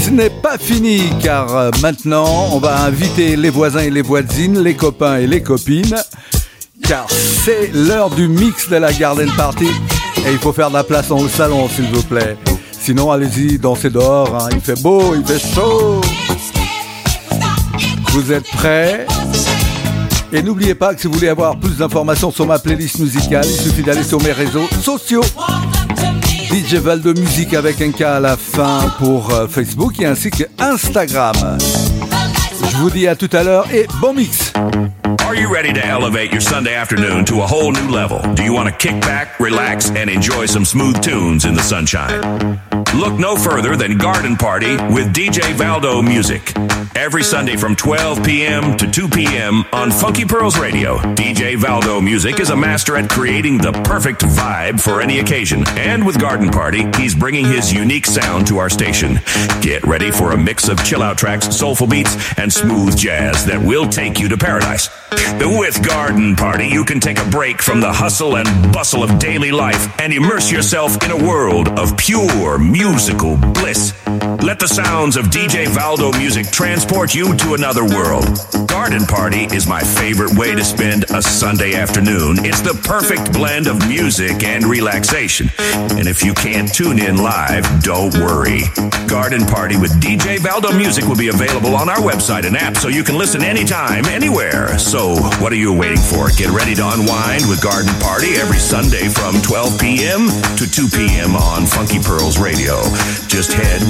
Ce 0.03 0.09
n'est 0.09 0.31
pas 0.31 0.57
fini 0.57 1.03
car 1.23 1.55
euh, 1.55 1.71
maintenant 1.83 2.49
on 2.53 2.59
va 2.59 2.85
inviter 2.85 3.37
les 3.37 3.51
voisins 3.51 3.81
et 3.81 3.91
les 3.91 4.03
voisines, 4.03 4.63
les 4.63 4.75
copains 4.75 5.19
et 5.19 5.27
les 5.27 5.43
copines. 5.43 5.97
Car 6.89 7.07
c'est 7.45 7.71
l'heure 7.75 8.09
du 8.09 8.29
mix 8.29 8.71
de 8.71 8.77
la 8.77 8.95
Garden 8.95 9.31
Party. 9.37 9.69
Et 10.25 10.33
il 10.33 10.39
faut 10.39 10.53
faire 10.53 10.71
de 10.71 10.75
la 10.75 10.85
place 10.85 11.09
dans 11.09 11.23
le 11.23 11.29
salon 11.29 11.69
s'il 11.69 11.87
vous 11.87 12.03
plaît. 12.03 12.37
Sinon 12.85 13.13
allez-y, 13.13 13.59
dansez 13.61 13.91
dehors, 13.91 14.35
hein. 14.35 14.49
il 14.53 14.61
fait 14.61 14.83
beau, 14.83 15.15
il 15.15 15.25
fait 15.25 15.39
chaud. 15.39 16.01
Vous 18.11 18.33
êtes 18.33 18.51
prêts? 18.51 19.07
Et 20.33 20.43
n'oubliez 20.43 20.75
pas 20.75 20.93
que 20.93 21.01
si 21.01 21.07
vous 21.07 21.13
voulez 21.13 21.29
avoir 21.29 21.57
plus 21.57 21.77
d'informations 21.77 22.33
sur 22.33 22.45
ma 22.45 22.59
playlist 22.59 22.99
musicale, 22.99 23.45
il 23.47 23.55
suffit 23.55 23.85
d'aller 23.85 24.03
sur 24.03 24.21
mes 24.21 24.33
réseaux 24.33 24.67
sociaux. 24.83 25.23
DJ 26.51 26.75
Val 26.75 27.01
de 27.03 27.13
musique 27.13 27.55
avec 27.55 27.81
un 27.81 27.93
K 27.93 28.03
à 28.03 28.19
la 28.19 28.37
fin 28.37 28.81
pour 28.99 29.33
euh, 29.33 29.47
Facebook 29.47 30.01
et 30.01 30.07
ainsi 30.07 30.33
que 30.33 30.43
Instagram. 30.59 31.37
Je 32.69 32.77
vous 32.79 32.91
dis 32.91 33.07
à 33.07 33.15
tout 33.15 33.31
à 33.33 33.45
l'heure 33.45 33.67
et 33.73 33.87
bon 34.01 34.13
mix. 34.13 34.53
Are 35.25 35.37
you 35.37 35.49
ready 35.49 35.73
to 35.73 35.81
elevate 35.87 36.33
your 36.33 36.43
Sunday 36.43 36.75
afternoon 36.75 37.25
to 37.27 37.43
a 37.43 37.47
whole 37.47 37.71
new 37.71 37.89
level? 37.89 38.21
Do 38.35 38.43
you 38.43 38.53
want 38.53 38.67
to 38.67 38.73
kick 38.73 39.01
back, 39.03 39.39
relax, 39.39 39.91
and 39.91 40.11
enjoy 40.11 40.47
some 40.47 40.65
smooth 40.65 41.01
tunes 41.01 41.45
in 41.45 41.55
the 41.55 41.63
sunshine? 41.63 42.59
Look 42.95 43.19
no 43.19 43.37
further 43.37 43.75
than 43.75 43.97
Garden 43.97 44.37
Party 44.37 44.77
with 44.77 45.15
DJ 45.15 45.55
Valdo 45.55 46.03
Music. 46.03 46.53
Every 46.95 47.23
Sunday 47.23 47.57
from 47.57 47.75
12 47.75 48.23
p.m. 48.23 48.77
to 48.77 48.89
2 48.89 49.09
p.m. 49.09 49.65
on 49.73 49.91
Funky 49.91 50.27
Pearls 50.27 50.59
Radio. 50.59 50.99
DJ 50.99 51.57
Valdo 51.57 52.03
Music 52.05 52.39
is 52.39 52.51
a 52.51 52.57
master 52.57 52.97
at 52.99 53.09
creating 53.09 53.57
the 53.57 53.73
perfect 53.73 54.21
vibe 54.21 54.79
for 54.79 55.01
any 55.01 55.21
occasion. 55.21 55.67
And 55.71 56.07
with 56.07 56.21
Garden 56.21 56.51
Party, 56.51 56.85
he's 56.99 57.15
bringing 57.15 57.47
his 57.47 57.73
unique 57.73 58.05
sound 58.05 58.47
to 58.49 58.59
our 58.59 58.69
station. 58.69 59.21
Get 59.63 59.83
ready 59.85 60.11
for 60.11 60.33
a 60.33 60.37
mix 60.37 60.69
of 60.69 60.85
chill 60.85 61.03
out 61.03 61.17
tracks, 61.17 61.57
soulful 61.57 61.87
beats, 61.87 62.15
and 62.39 62.53
smooth 62.53 62.95
jazz 62.97 63.47
that 63.47 63.61
will 63.61 63.89
take 63.89 64.21
you 64.21 64.29
to 64.29 64.37
paradise. 64.37 64.91
With 65.41 65.87
Garden 65.87 66.37
Party, 66.37 66.67
you 66.67 66.85
can 66.85 67.01
take 67.01 67.19
a 67.19 67.29
break 67.31 67.63
from 67.63 67.81
the 67.81 67.93
hustle 67.93 68.37
and 68.37 68.73
bustle 68.73 69.03
of 69.03 69.19
daily 69.19 69.53
life 69.53 69.99
and 70.01 70.13
immerse 70.13 70.51
yourself 70.51 71.03
in 71.05 71.11
a 71.11 71.17
world 71.17 71.69
of 71.79 71.97
pure 71.97 72.59
musical 72.83 73.37
bliss. 73.37 73.95
Let 74.43 74.59
the 74.59 74.67
sounds 74.67 75.17
of 75.17 75.27
DJ 75.27 75.67
Valdo 75.67 76.11
music 76.19 76.51
transport 76.51 77.15
you 77.15 77.37
to 77.37 77.55
another 77.55 77.85
world. 77.85 78.27
Garden 78.67 79.07
Party 79.07 79.45
is 79.55 79.69
my 79.69 79.81
favorite 79.81 80.37
way 80.37 80.57
to 80.57 80.65
spend 80.65 81.05
a 81.11 81.23
Sunday 81.23 81.75
afternoon. 81.75 82.45
It's 82.45 82.61
the 82.61 82.75
perfect 82.83 83.33
blend 83.33 83.69
of 83.69 83.87
music 83.87 84.43
and 84.43 84.65
relaxation. 84.65 85.49
And 85.95 86.09
if 86.09 86.25
you 86.25 86.35
can't 86.35 86.73
tune 86.75 86.99
in 86.99 87.19
live, 87.19 87.65
don't 87.83 88.15
worry. 88.15 88.63
Garden 89.07 89.47
Party 89.47 89.77
with 89.77 89.93
DJ 90.01 90.39
Valdo 90.39 90.77
Music 90.77 91.05
will 91.05 91.17
be 91.17 91.29
available 91.29 91.77
on 91.77 91.89
our 91.89 92.01
website 92.01 92.47
and 92.47 92.57
app 92.57 92.77
so 92.77 92.89
you 92.89 93.05
can 93.05 93.17
listen 93.17 93.43
anytime, 93.43 94.07
anywhere. 94.07 94.79
So, 94.79 95.15
what 95.39 95.53
are 95.53 95.61
you 95.61 95.73
waiting 95.73 96.03
for? 96.03 96.31
Get 96.31 96.51
ready 96.51 96.75
to 96.77 96.83
unwind 96.83 97.47
with 97.47 97.63
Garden 97.63 97.93
Party 98.01 98.35
every 98.35 98.59
Sunday 98.59 99.09
from 99.09 99.41
12 99.43 99.79
p.m. 99.79 100.29
to 100.57 100.65
2 100.69 100.89
p.m. 100.89 101.37
on 101.37 101.67
Funky 101.67 101.99
Pearls 102.01 102.39
Radio. 102.39 102.72
Just 103.29 103.53
head 103.53 103.81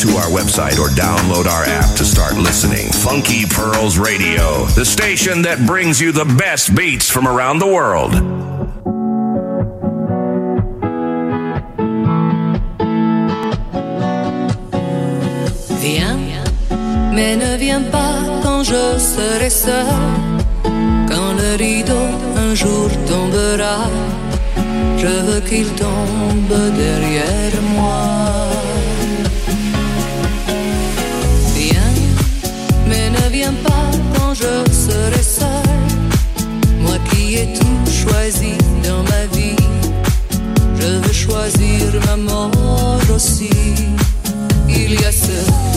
to 0.00 0.08
our 0.16 0.30
website 0.30 0.78
or 0.78 0.88
download 0.88 1.46
our 1.46 1.64
app 1.64 1.96
to 1.96 2.04
start 2.04 2.36
listening. 2.36 2.90
Funky 2.92 3.44
Pearls 3.46 3.98
Radio, 3.98 4.66
the 4.74 4.84
station 4.84 5.42
that 5.42 5.66
brings 5.66 6.00
you 6.00 6.12
the 6.12 6.24
best 6.38 6.74
beats 6.74 7.10
from 7.10 7.26
around 7.26 7.58
the 7.58 7.66
world. 7.66 8.14
Mais 17.14 17.36
ne 17.36 17.56
viens 17.56 17.80
pas 17.92 18.16
quand 18.42 18.64
je 18.64 18.98
serai 18.98 19.48
seul. 19.48 19.86
Quand 21.08 21.32
le 21.34 21.56
rideau 21.56 22.08
un 22.36 22.54
jour 22.56 22.90
tombera, 23.06 23.88
je 25.04 25.10
veux 25.26 25.40
qu'il 25.40 25.66
tombe 25.74 26.56
derrière 26.76 27.56
moi. 27.76 28.48
Viens, 31.54 31.94
mais 32.88 33.10
ne 33.10 33.28
viens 33.30 33.54
pas 33.68 33.90
quand 34.16 34.32
je 34.34 34.54
serai 34.72 35.22
seul. 35.22 35.82
Moi 36.80 36.96
qui 37.10 37.36
ai 37.36 37.52
tout 37.58 37.84
choisi 38.02 38.54
dans 38.82 39.02
ma 39.12 39.24
vie, 39.36 39.62
je 40.80 40.90
veux 41.02 41.12
choisir 41.12 41.84
ma 42.06 42.16
mort 42.16 43.00
aussi. 43.14 43.50
Il 44.68 44.92
y 45.00 45.04
a 45.04 45.12
ceux 45.12 45.73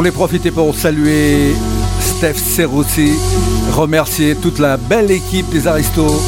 voulais 0.00 0.12
profiter 0.12 0.50
pour 0.50 0.74
saluer 0.74 1.54
Steph 2.00 2.36
Serossi, 2.36 3.12
remercier 3.72 4.34
toute 4.34 4.58
la 4.58 4.78
belle 4.78 5.10
équipe 5.10 5.50
des 5.50 5.66
Aristos, 5.66 6.22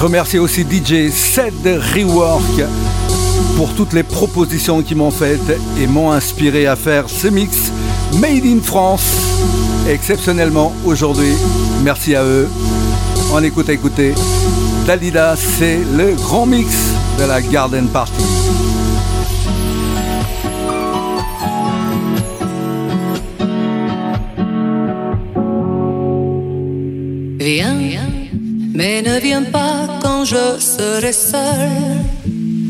remercier 0.00 0.40
aussi 0.40 0.62
DJ 0.62 1.08
Sed 1.12 1.54
Rework 1.94 2.60
pour 3.56 3.72
toutes 3.74 3.92
les 3.92 4.02
propositions 4.02 4.82
qu'ils 4.82 4.96
m'ont 4.96 5.12
faites 5.12 5.60
et 5.80 5.86
m'ont 5.86 6.10
inspiré 6.10 6.66
à 6.66 6.74
faire 6.74 7.08
ce 7.08 7.28
mix 7.28 7.70
Made 8.14 8.44
in 8.44 8.60
France 8.60 9.12
exceptionnellement 9.88 10.72
aujourd'hui. 10.84 11.34
Merci 11.84 12.16
à 12.16 12.24
eux. 12.24 12.48
On 13.32 13.40
écoute, 13.44 13.68
écoutez. 13.68 14.12
Dalida, 14.88 15.36
c'est 15.36 15.78
le 15.96 16.16
grand 16.16 16.46
mix 16.46 16.74
de 17.16 17.28
la 17.28 17.40
Garden 17.42 17.86
Party. 17.86 18.37
Je 30.28 30.60
serai 30.60 31.12
seul. 31.12 31.70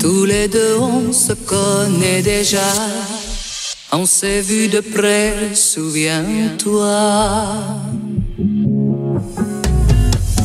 Tous 0.00 0.24
les 0.24 0.46
deux 0.46 0.76
on 0.80 1.12
se 1.12 1.32
connaît 1.32 2.22
déjà. 2.22 2.70
On 3.90 4.06
s'est 4.06 4.42
vu 4.42 4.68
de 4.68 4.80
près, 4.80 5.32
souviens-toi. 5.54 6.94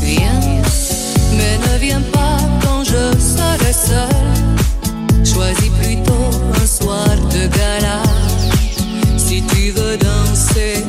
Viens, 0.02 0.42
mais 1.38 1.56
ne 1.68 1.76
viens 1.80 2.06
pas 2.18 2.38
quand 2.64 2.84
je 2.84 3.04
serai 3.34 3.74
seul. 3.90 4.24
Choisis 5.24 5.72
plutôt 5.82 6.30
un 6.62 6.66
soir 6.66 7.16
de 7.36 7.44
gala. 7.58 8.02
Si 9.18 9.44
tu 9.52 9.70
veux 9.78 9.98
danser 9.98 10.84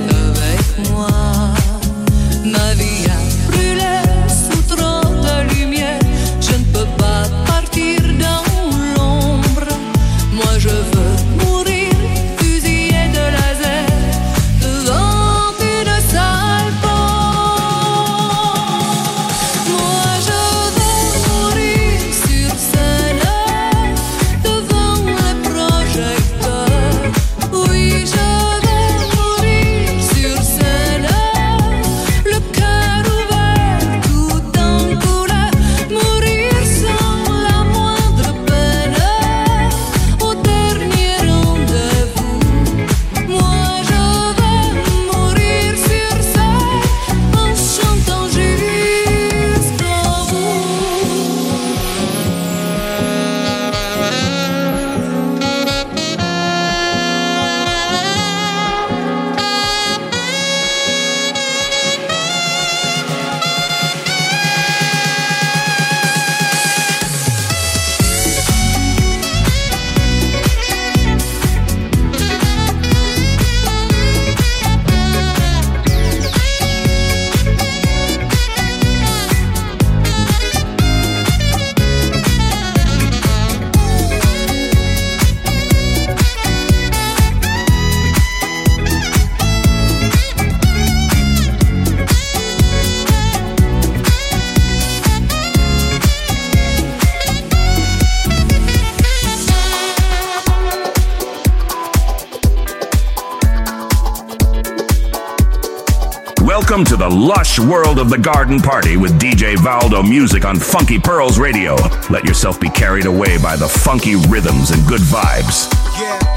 World 107.59 107.99
of 107.99 108.11
the 108.11 108.19
Garden 108.19 108.59
Party 108.59 108.97
with 108.97 109.21
DJ 109.21 109.55
Valdo 109.57 110.03
Music 110.03 110.45
on 110.45 110.59
Funky 110.59 110.99
Pearls 110.99 111.39
Radio. 111.39 111.77
Let 112.11 112.25
yourself 112.25 112.59
be 112.59 112.69
carried 112.71 113.07
away 113.07 113.39
by 113.39 113.55
the 113.55 113.69
funky 113.69 114.17
rhythms 114.17 114.71
and 114.71 114.87
good 114.89 115.01
vibes. 115.01 115.73
Yeah. 116.01 116.34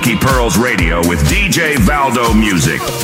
Funky 0.00 0.16
Pearls 0.16 0.56
Radio 0.56 1.06
with 1.06 1.20
DJ 1.28 1.76
Valdo 1.76 2.32
Music. 2.32 2.99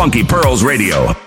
Funky 0.00 0.24
Pearls 0.24 0.64
Radio. 0.64 1.19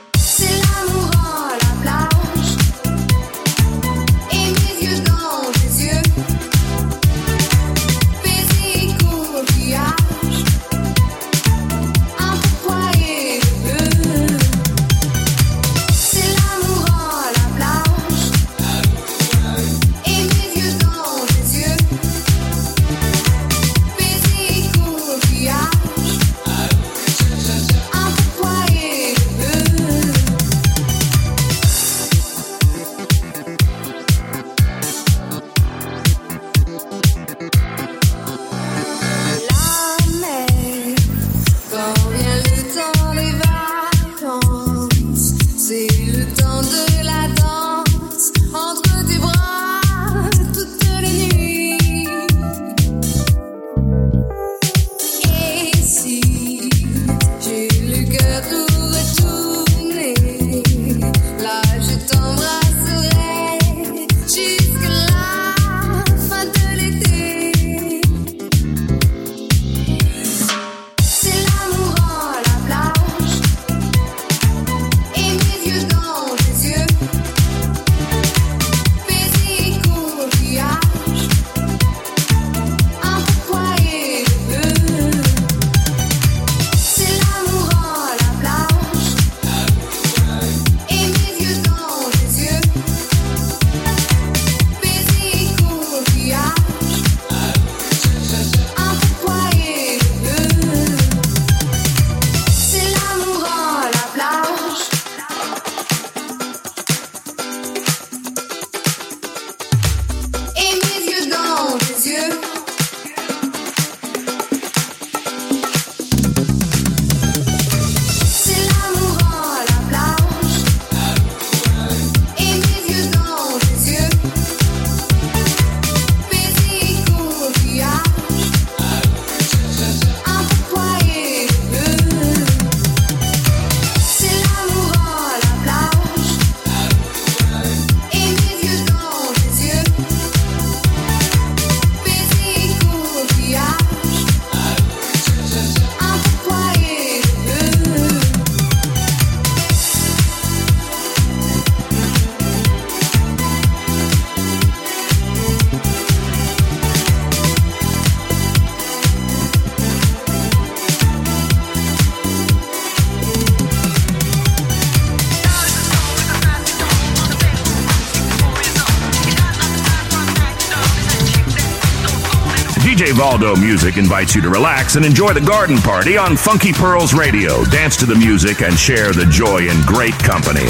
Valdo 173.23 173.55
Music 173.55 173.95
invites 173.95 174.35
you 174.35 174.41
to 174.41 174.49
relax 174.49 174.97
and 174.97 175.05
enjoy 175.05 175.31
the 175.31 175.39
garden 175.39 175.77
party 175.77 176.17
on 176.17 176.35
Funky 176.35 176.73
Pearls 176.73 177.13
Radio. 177.13 177.63
Dance 177.63 177.95
to 177.95 178.05
the 178.05 178.15
music 178.15 178.61
and 178.61 178.77
share 178.77 179.13
the 179.13 179.25
joy 179.25 179.59
in 179.59 179.81
great 179.85 180.13
company. 180.15 180.67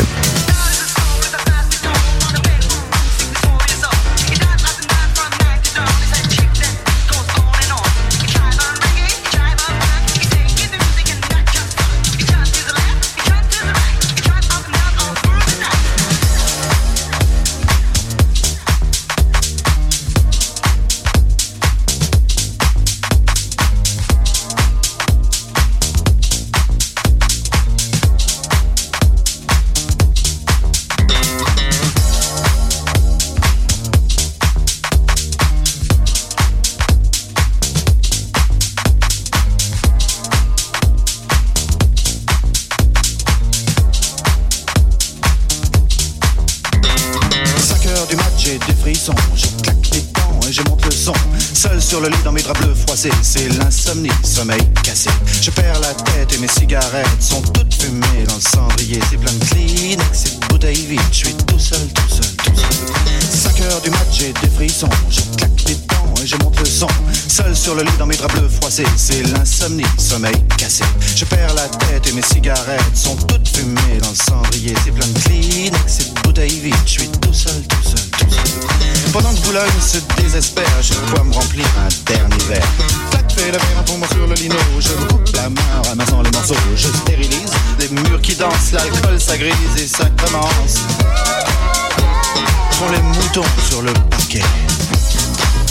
Sommeil 69.97 70.35
cassé. 70.57 70.83
Je 71.15 71.25
perds 71.25 71.53
la 71.55 71.67
tête 71.67 72.07
et 72.07 72.11
mes 72.11 72.21
cigarettes 72.21 72.95
sont 72.95 73.15
toutes 73.15 73.47
fumées 73.47 73.99
dans 74.01 74.09
le 74.09 74.15
cendrier. 74.15 74.73
C'est 74.83 74.91
plein 74.91 75.07
de 75.07 75.19
Kleenex, 75.19 75.77
c'est 75.87 76.13
de 76.13 76.19
bouteilles 76.21 76.59
vides. 76.59 76.75
Je 76.85 76.91
suis 76.91 77.07
tout 77.07 77.33
seul, 77.33 77.61
tout 77.67 77.83
seul, 77.83 78.05
tout 78.19 78.29
seul. 78.29 79.11
Pendant 79.11 79.33
que 79.33 79.39
Boulogne 79.41 79.69
se 79.81 79.97
désespère, 80.21 80.81
je 80.81 80.93
dois 81.11 81.23
me 81.23 81.33
remplir 81.33 81.65
un 81.79 82.11
dernier 82.11 82.43
verre. 82.47 82.67
Clac 83.11 83.31
fait 83.31 83.51
la 83.51 83.57
verre 83.57 83.83
pour 83.85 83.97
moi 83.97 84.07
sur 84.09 84.27
le 84.27 84.33
lino. 84.35 84.55
Je 84.79 84.89
me 84.89 85.05
coupe 85.07 85.35
la 85.35 85.49
main 85.49 85.61
en 85.79 85.87
ramassant 85.89 86.21
les 86.21 86.31
morceaux. 86.31 86.55
Je 86.75 86.87
stérilise 86.87 87.53
les 87.79 87.89
murs 87.89 88.21
qui 88.21 88.35
dansent, 88.35 88.71
l'alcool 88.73 89.19
ça 89.19 89.37
grise 89.37 89.53
et 89.77 89.87
ça 89.87 90.05
commence. 90.23 90.79
Sont 92.71 92.89
les 92.91 93.01
moutons 93.01 93.49
sur 93.69 93.81
le 93.81 93.93
parquet. 93.93 94.43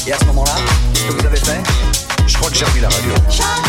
Et 0.06 0.12
à 0.12 0.18
ce 0.18 0.24
moment-là, 0.26 0.56
qu'est-ce 0.94 1.06
que 1.06 1.20
vous 1.20 1.26
avez 1.26 1.36
fait? 1.36 1.62
Je 2.26 2.36
crois 2.36 2.50
que 2.50 2.56
j'ai 2.56 2.64
remis 2.64 2.80
la 2.80 2.88
radio. 2.88 3.61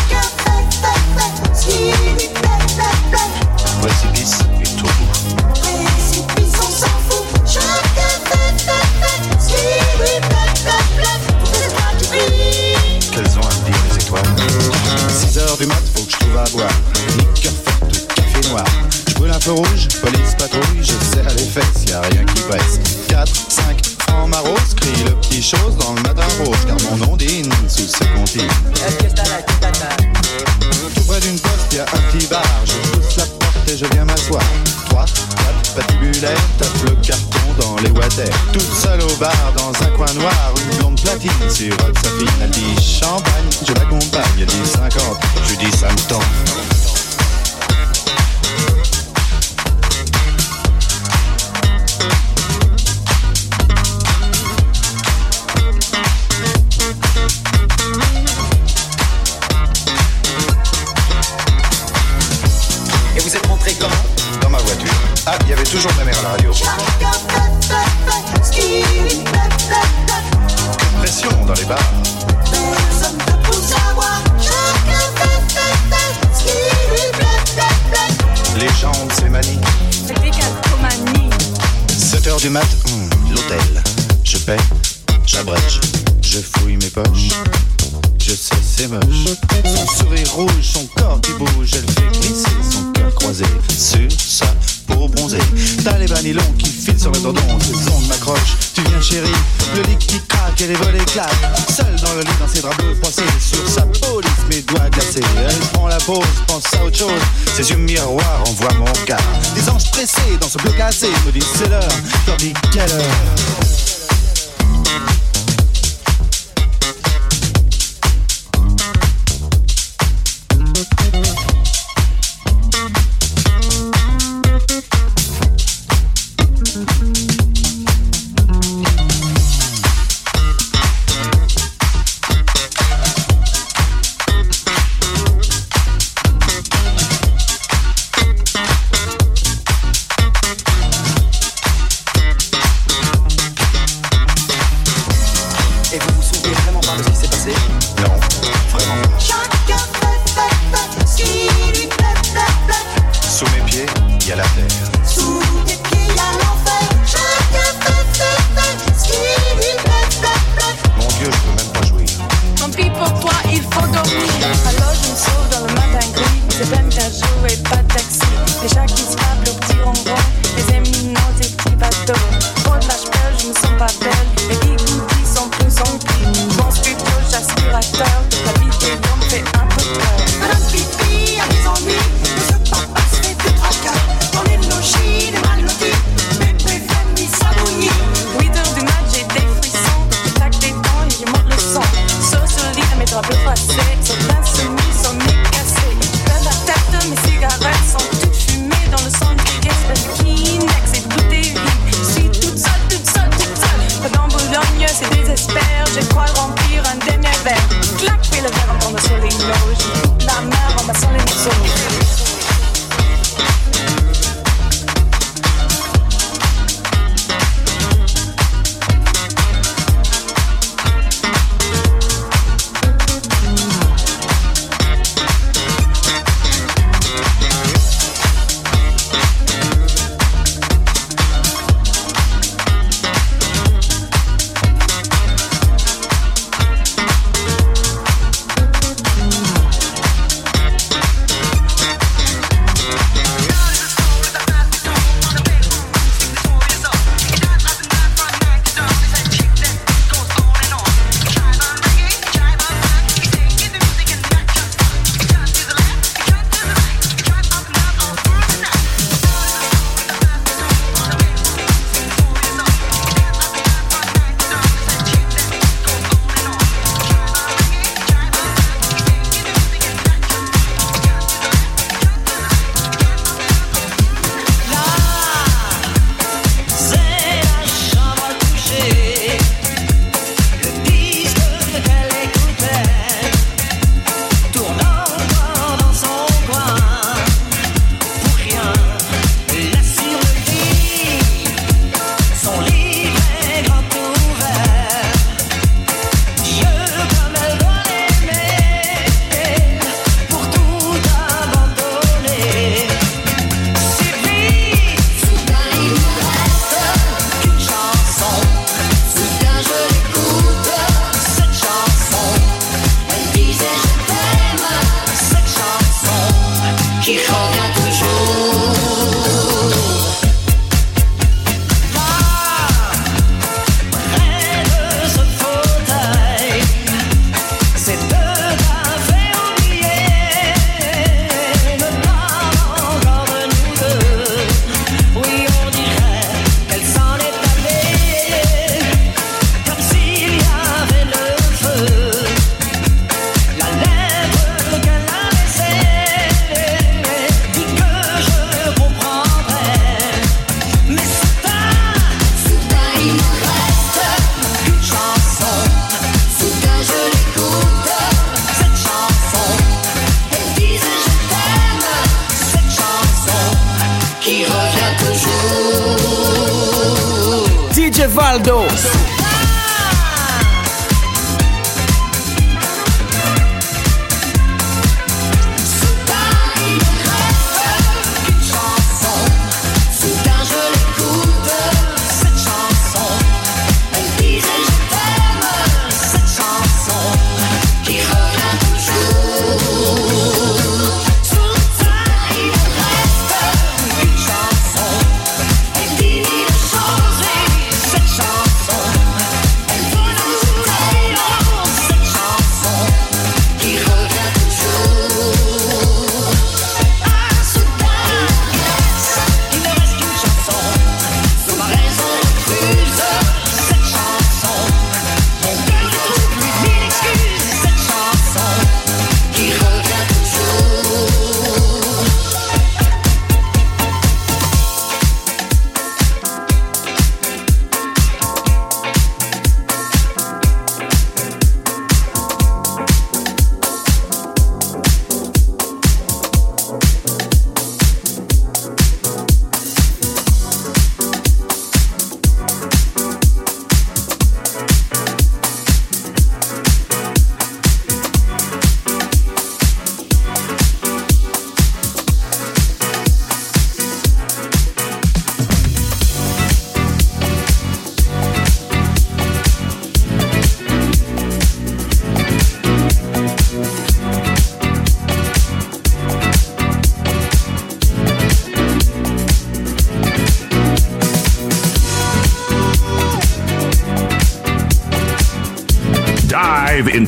see 41.54 41.66
you. 41.66 41.93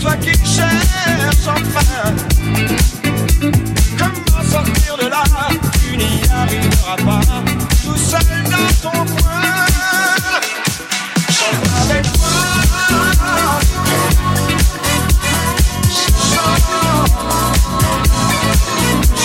toi 0.00 0.16
qui 0.16 0.32
cherches 0.46 1.46
enfin 1.46 2.14
comment 3.98 4.44
sortir 4.50 4.96
de 4.96 5.06
là, 5.08 5.22
tu 5.80 5.96
n'y 5.96 6.22
arriveras 6.32 6.96
pas, 6.96 7.20
tout 7.84 7.96
seul 7.96 8.42
dans 8.44 8.90
ton 8.90 8.98
coin. 9.04 9.42
Chante 11.28 11.68
avec 11.82 12.06
moi. 12.18 12.34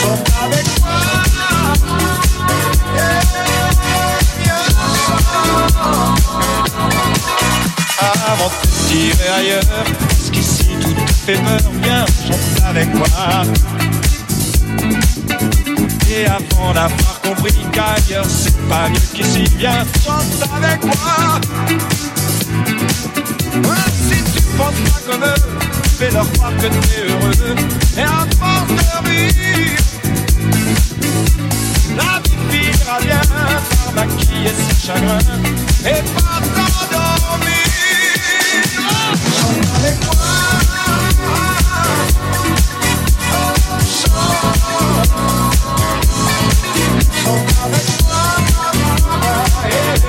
Chante 0.02 0.30
avec 0.44 0.68
moi. 0.82 0.90
Avant 8.28 8.50
de 8.50 8.54
tirer 8.88 9.30
ailleurs, 9.30 10.05
fait 11.26 11.34
peur, 11.34 11.72
viens, 11.82 12.06
chante 12.28 12.64
avec 12.68 12.94
moi. 12.94 13.08
Et 16.08 16.26
avant 16.28 16.74
d'avoir 16.74 17.22
compris 17.22 17.56
qu'ailleurs 17.72 18.26
c'est 18.30 18.56
pas 18.68 18.90
mieux 18.90 19.00
qu'ici, 19.14 19.44
viens, 19.58 19.84
chante 20.04 20.50
avec 20.56 20.84
moi. 20.84 21.40
Ouais, 23.56 23.90
si 24.08 24.18
tu 24.34 24.42
penses 24.56 24.82
pas 24.92 25.12
comme 25.12 25.24
eux, 25.24 25.42
fais-leur 25.98 26.32
croire 26.34 26.56
que 26.58 26.68
t'es 26.68 27.02
heureux. 27.10 27.56
Et 27.98 28.02
à 28.02 28.26
force 28.40 28.68
de 28.68 29.08
rire, 29.10 29.80
la 31.98 32.22
vie 32.24 32.38
finira 32.52 33.00
bien 33.02 33.22
par 33.32 33.94
maquiller 33.96 34.54
ses 34.54 34.88
chagrins 34.88 35.20
et 35.86 36.02
par 36.14 36.42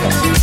Si 0.08 0.35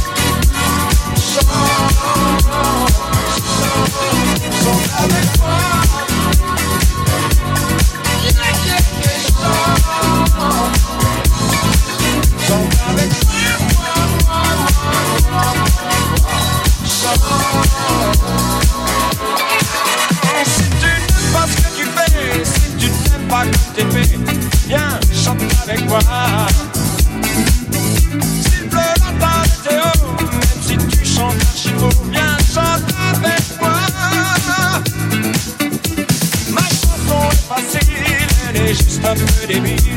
juste 39.45 39.59
un 39.59 39.61
peu 39.61 39.92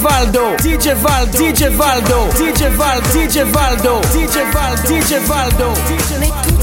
Valdo, 0.00 0.56
DJ 0.56 0.94
Valdo, 0.94 1.38
DJ 1.38 1.68
Valdo, 1.76 2.28
DJ 2.38 2.70
Valdo, 2.70 3.12
DJ 3.12 3.44
Valdo, 3.44 4.00
DJ 4.12 4.44
Valdo, 4.50 4.88
DJ 4.88 5.20
Valdo. 5.26 5.74
DJ 5.74 6.18
Valdo. 6.18 6.59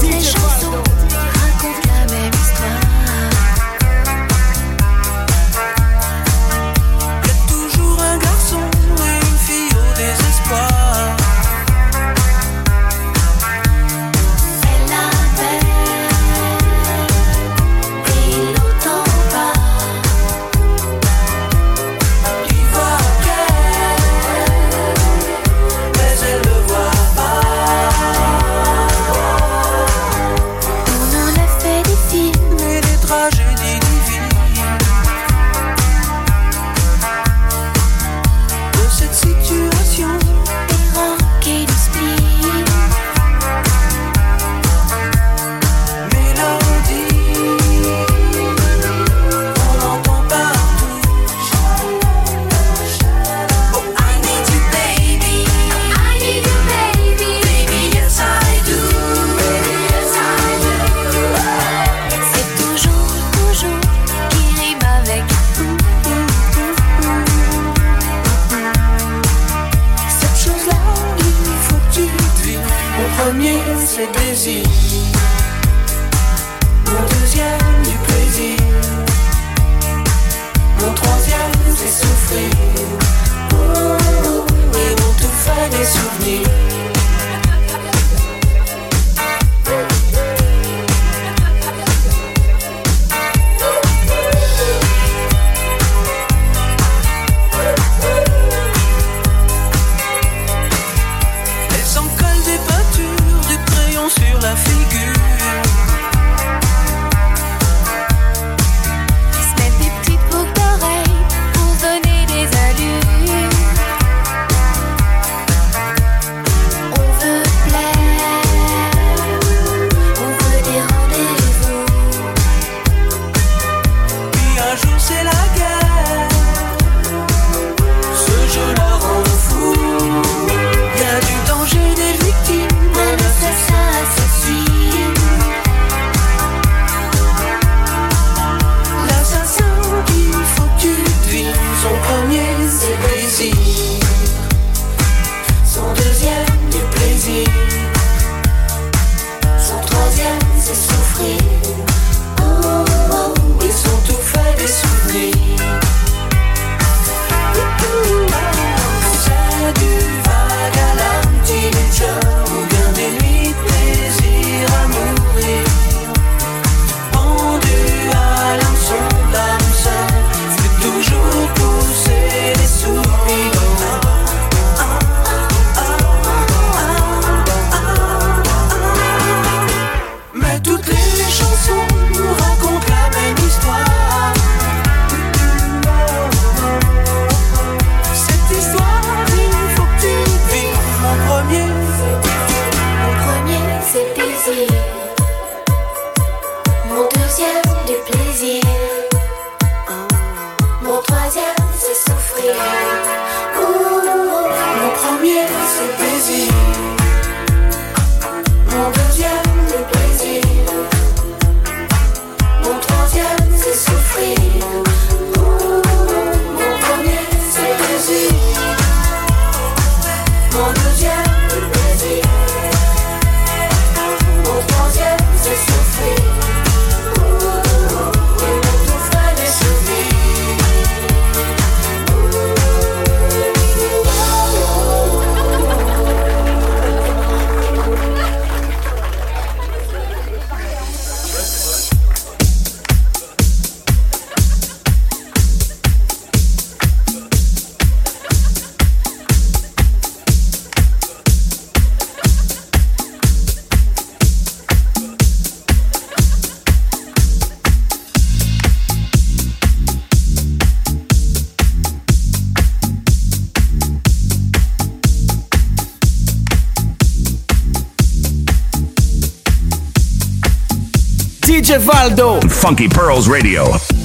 Funky 272.50 272.86
Pearls 272.86 273.30
Radio. 273.30 273.97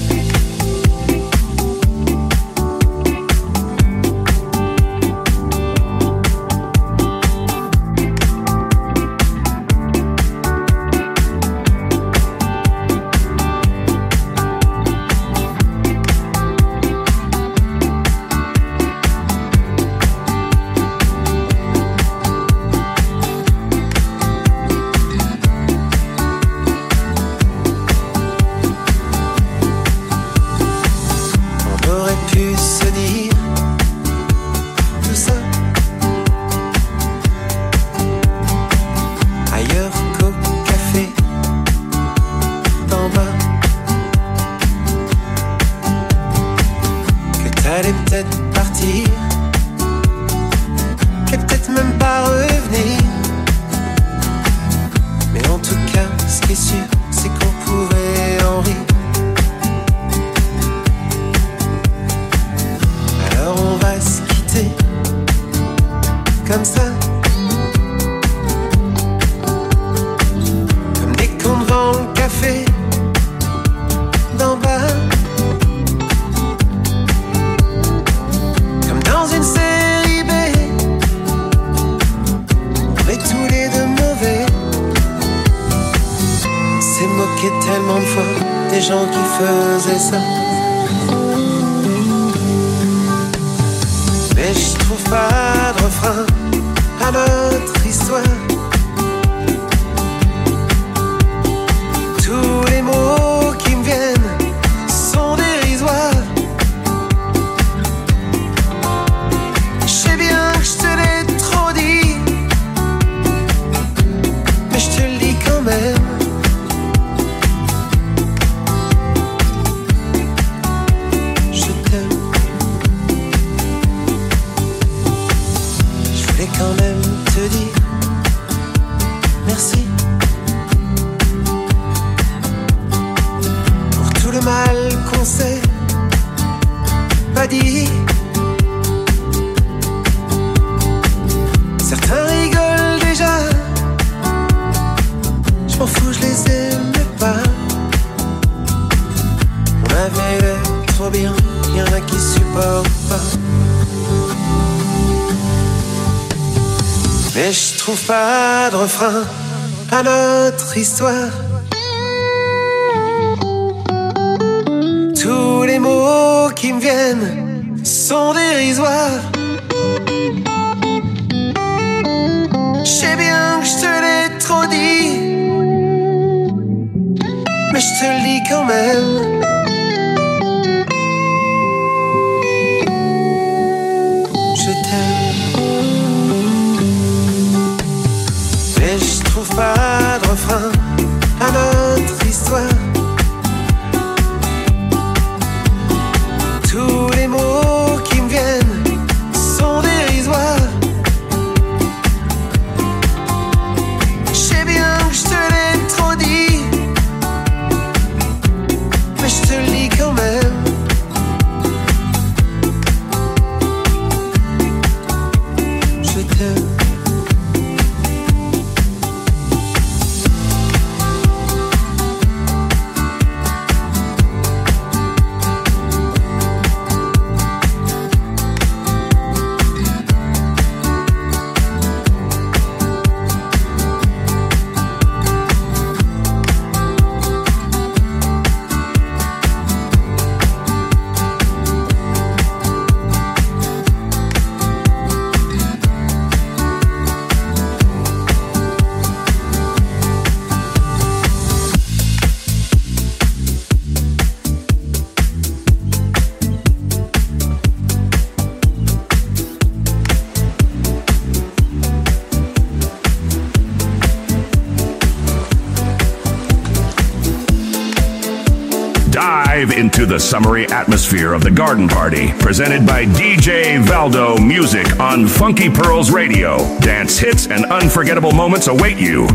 summery 270.24 270.66
atmosphere 270.66 271.34
of 271.34 271.42
the 271.42 271.50
garden 271.50 271.86
party, 271.86 272.32
presented 272.38 272.86
by 272.86 273.04
DJ 273.04 273.84
Valdo 273.84 274.38
Music 274.44 274.98
on 274.98 275.26
Funky 275.26 275.68
Pearls 275.68 276.10
Radio. 276.10 276.56
Dance 276.80 277.18
hits 277.18 277.46
and 277.46 277.66
unforgettable 277.66 278.32
moments 278.32 278.66
await 278.66 278.96
you 278.96 279.26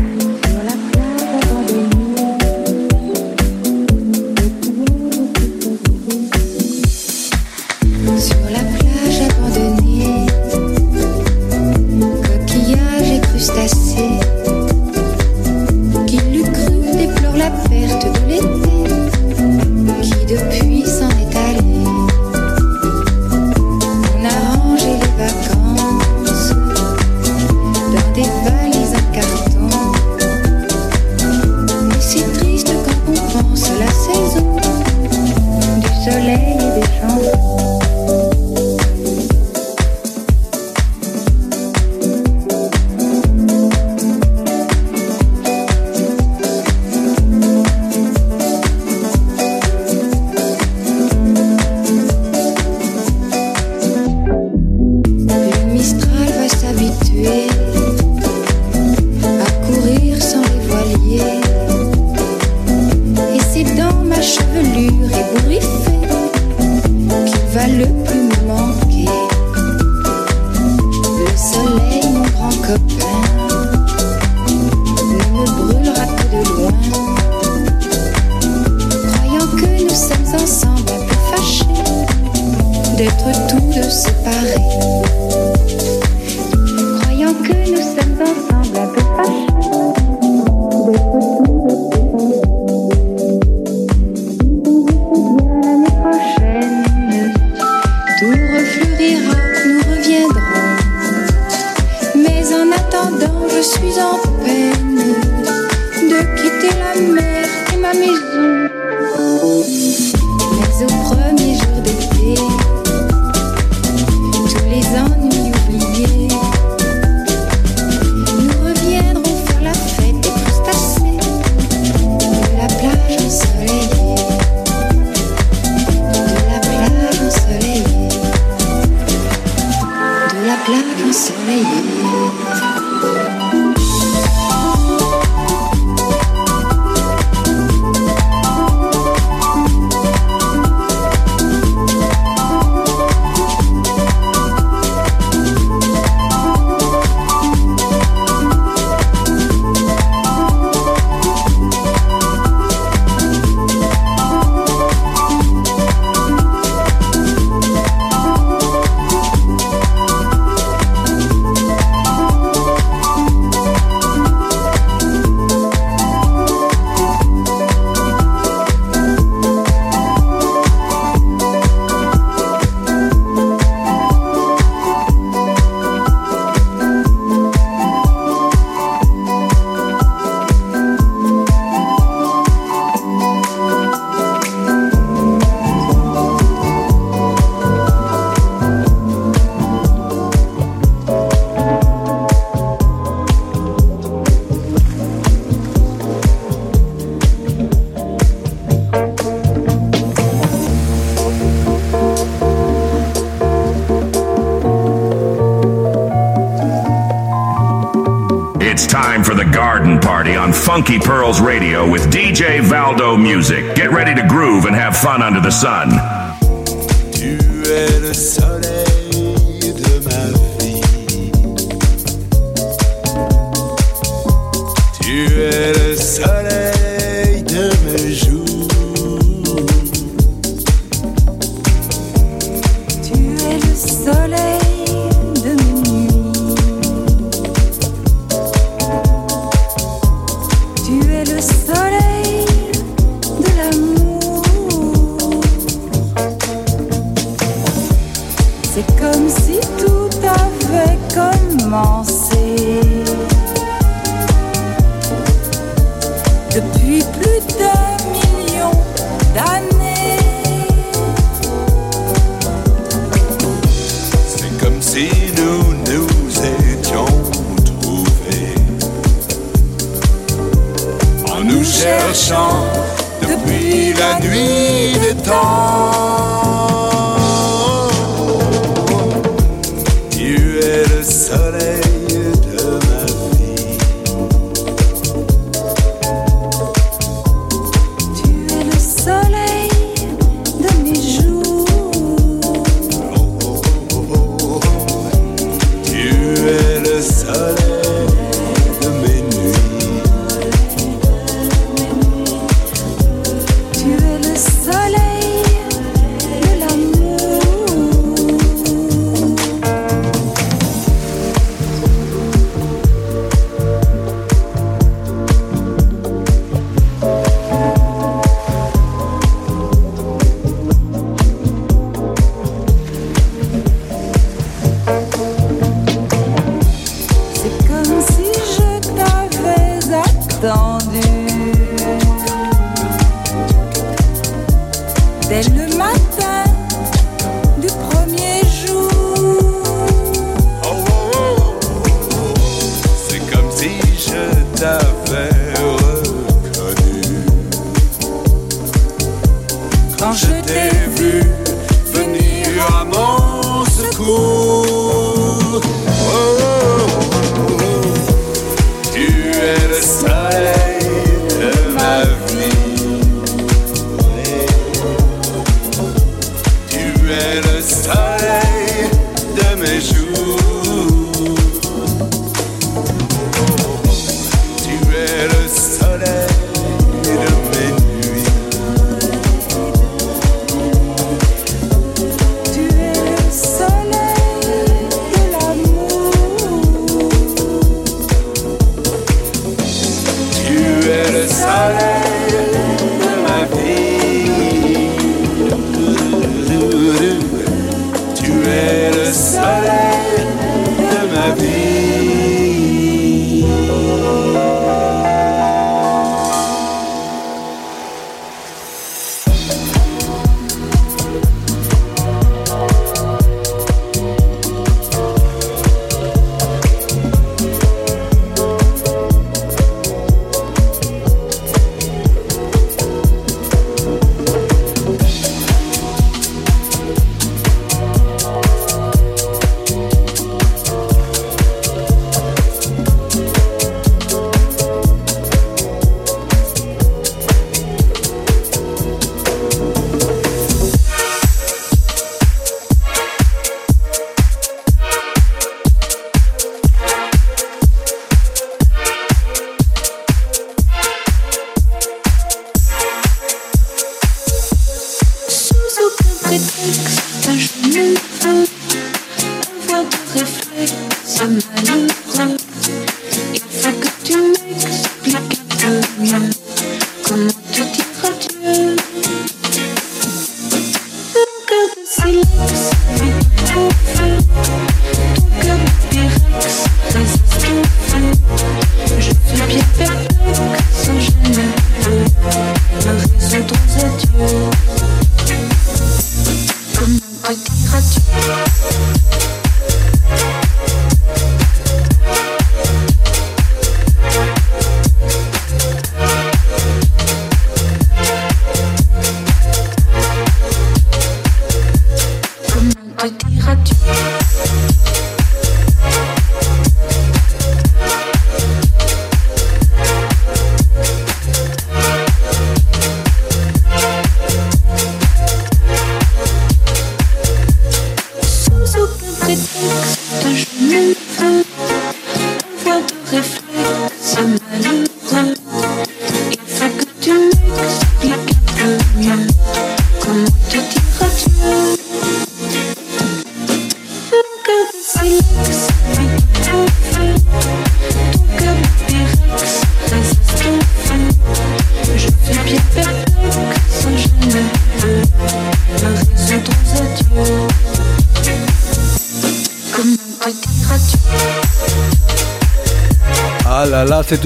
sun. 215.60 215.99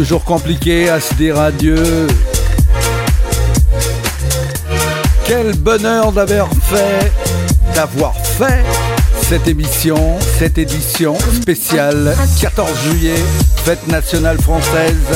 Toujours 0.04 0.24
compliqué 0.24 0.90
à 0.90 1.00
se 1.00 1.14
dire 1.14 1.40
adieu. 1.40 2.06
Quel 5.24 5.56
bonheur 5.56 6.12
d'avoir 6.12 6.50
fait, 6.50 7.10
d'avoir 7.74 8.14
fait 8.14 8.62
cette 9.22 9.48
émission, 9.48 10.18
cette 10.38 10.58
édition 10.58 11.16
spéciale 11.40 12.14
14 12.38 12.68
juillet, 12.82 13.16
fête 13.64 13.86
nationale 13.88 14.38
française, 14.42 15.08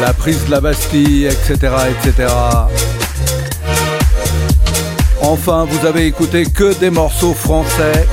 la 0.00 0.12
prise 0.12 0.44
de 0.44 0.52
la 0.52 0.60
Bastille, 0.60 1.26
etc., 1.26 1.56
etc. 1.90 2.32
Enfin, 5.20 5.66
vous 5.68 5.84
avez 5.84 6.06
écouté 6.06 6.44
que 6.44 6.78
des 6.78 6.90
morceaux 6.90 7.34
français. 7.34 8.06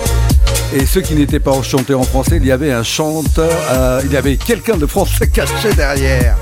Et 0.75 0.85
ceux 0.87 1.01
qui 1.01 1.13
n'étaient 1.13 1.39
pas 1.39 1.61
chantés 1.61 1.93
en 1.93 2.03
français, 2.03 2.37
il 2.37 2.45
y 2.45 2.51
avait 2.51 2.71
un 2.71 2.81
chanteur, 2.81 3.51
euh, 3.71 4.01
il 4.05 4.11
y 4.11 4.17
avait 4.17 4.37
quelqu'un 4.37 4.75
de 4.75 4.87
français 4.87 5.27
caché 5.33 5.73
derrière. 5.75 6.35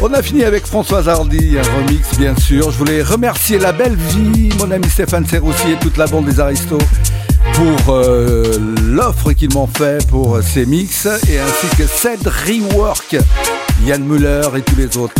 On 0.00 0.12
a 0.12 0.22
fini 0.22 0.44
avec 0.44 0.66
Françoise 0.66 1.08
Hardy, 1.08 1.56
un 1.58 1.76
remix 1.76 2.18
bien 2.18 2.34
sûr. 2.36 2.70
Je 2.70 2.78
voulais 2.78 3.02
remercier 3.02 3.58
La 3.58 3.72
Belle 3.72 3.96
Vie, 3.96 4.48
mon 4.58 4.70
ami 4.70 4.88
Stéphane 4.88 5.26
Serroussi 5.26 5.72
et 5.72 5.76
toute 5.76 5.98
la 5.98 6.06
bande 6.06 6.24
des 6.24 6.40
Aristos 6.40 6.78
pour 7.54 7.94
euh, 7.94 8.58
l'offre 8.82 9.32
qu'ils 9.32 9.52
m'ont 9.52 9.66
fait 9.66 10.06
pour 10.08 10.40
ces 10.42 10.64
mix 10.64 11.06
et 11.28 11.38
ainsi 11.38 11.66
que 11.76 11.86
Ced 11.86 12.26
Rework, 12.26 13.16
Yann 13.84 14.02
Muller 14.04 14.48
et 14.56 14.62
tous 14.62 14.76
les 14.76 14.96
autres. 14.96 15.14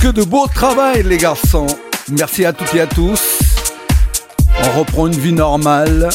Que 0.00 0.08
de 0.08 0.24
beau 0.24 0.46
travail 0.46 1.02
les 1.04 1.16
garçons. 1.18 1.66
Merci 2.10 2.44
à 2.44 2.52
toutes 2.52 2.74
et 2.74 2.80
à 2.80 2.86
tous. 2.86 3.37
On 4.64 4.78
reprend 4.78 5.06
une 5.06 5.18
vie 5.18 5.32
normale 5.32 6.08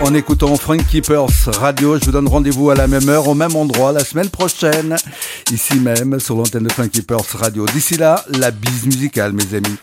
en 0.00 0.14
écoutant 0.14 0.56
Frank 0.56 0.86
Keepers 0.86 1.26
Radio. 1.58 1.98
Je 1.98 2.06
vous 2.06 2.12
donne 2.12 2.28
rendez-vous 2.28 2.70
à 2.70 2.74
la 2.74 2.86
même 2.86 3.08
heure, 3.08 3.28
au 3.28 3.34
même 3.34 3.56
endroit, 3.56 3.92
la 3.92 4.04
semaine 4.04 4.28
prochaine, 4.28 4.96
ici 5.52 5.78
même, 5.80 6.20
sur 6.20 6.36
l'antenne 6.36 6.64
de 6.64 6.72
Frank 6.72 6.90
Keepers 6.90 7.38
Radio. 7.38 7.66
D'ici 7.66 7.96
là, 7.96 8.24
la 8.28 8.50
bise 8.50 8.86
musicale, 8.86 9.32
mes 9.32 9.54
amis. 9.54 9.78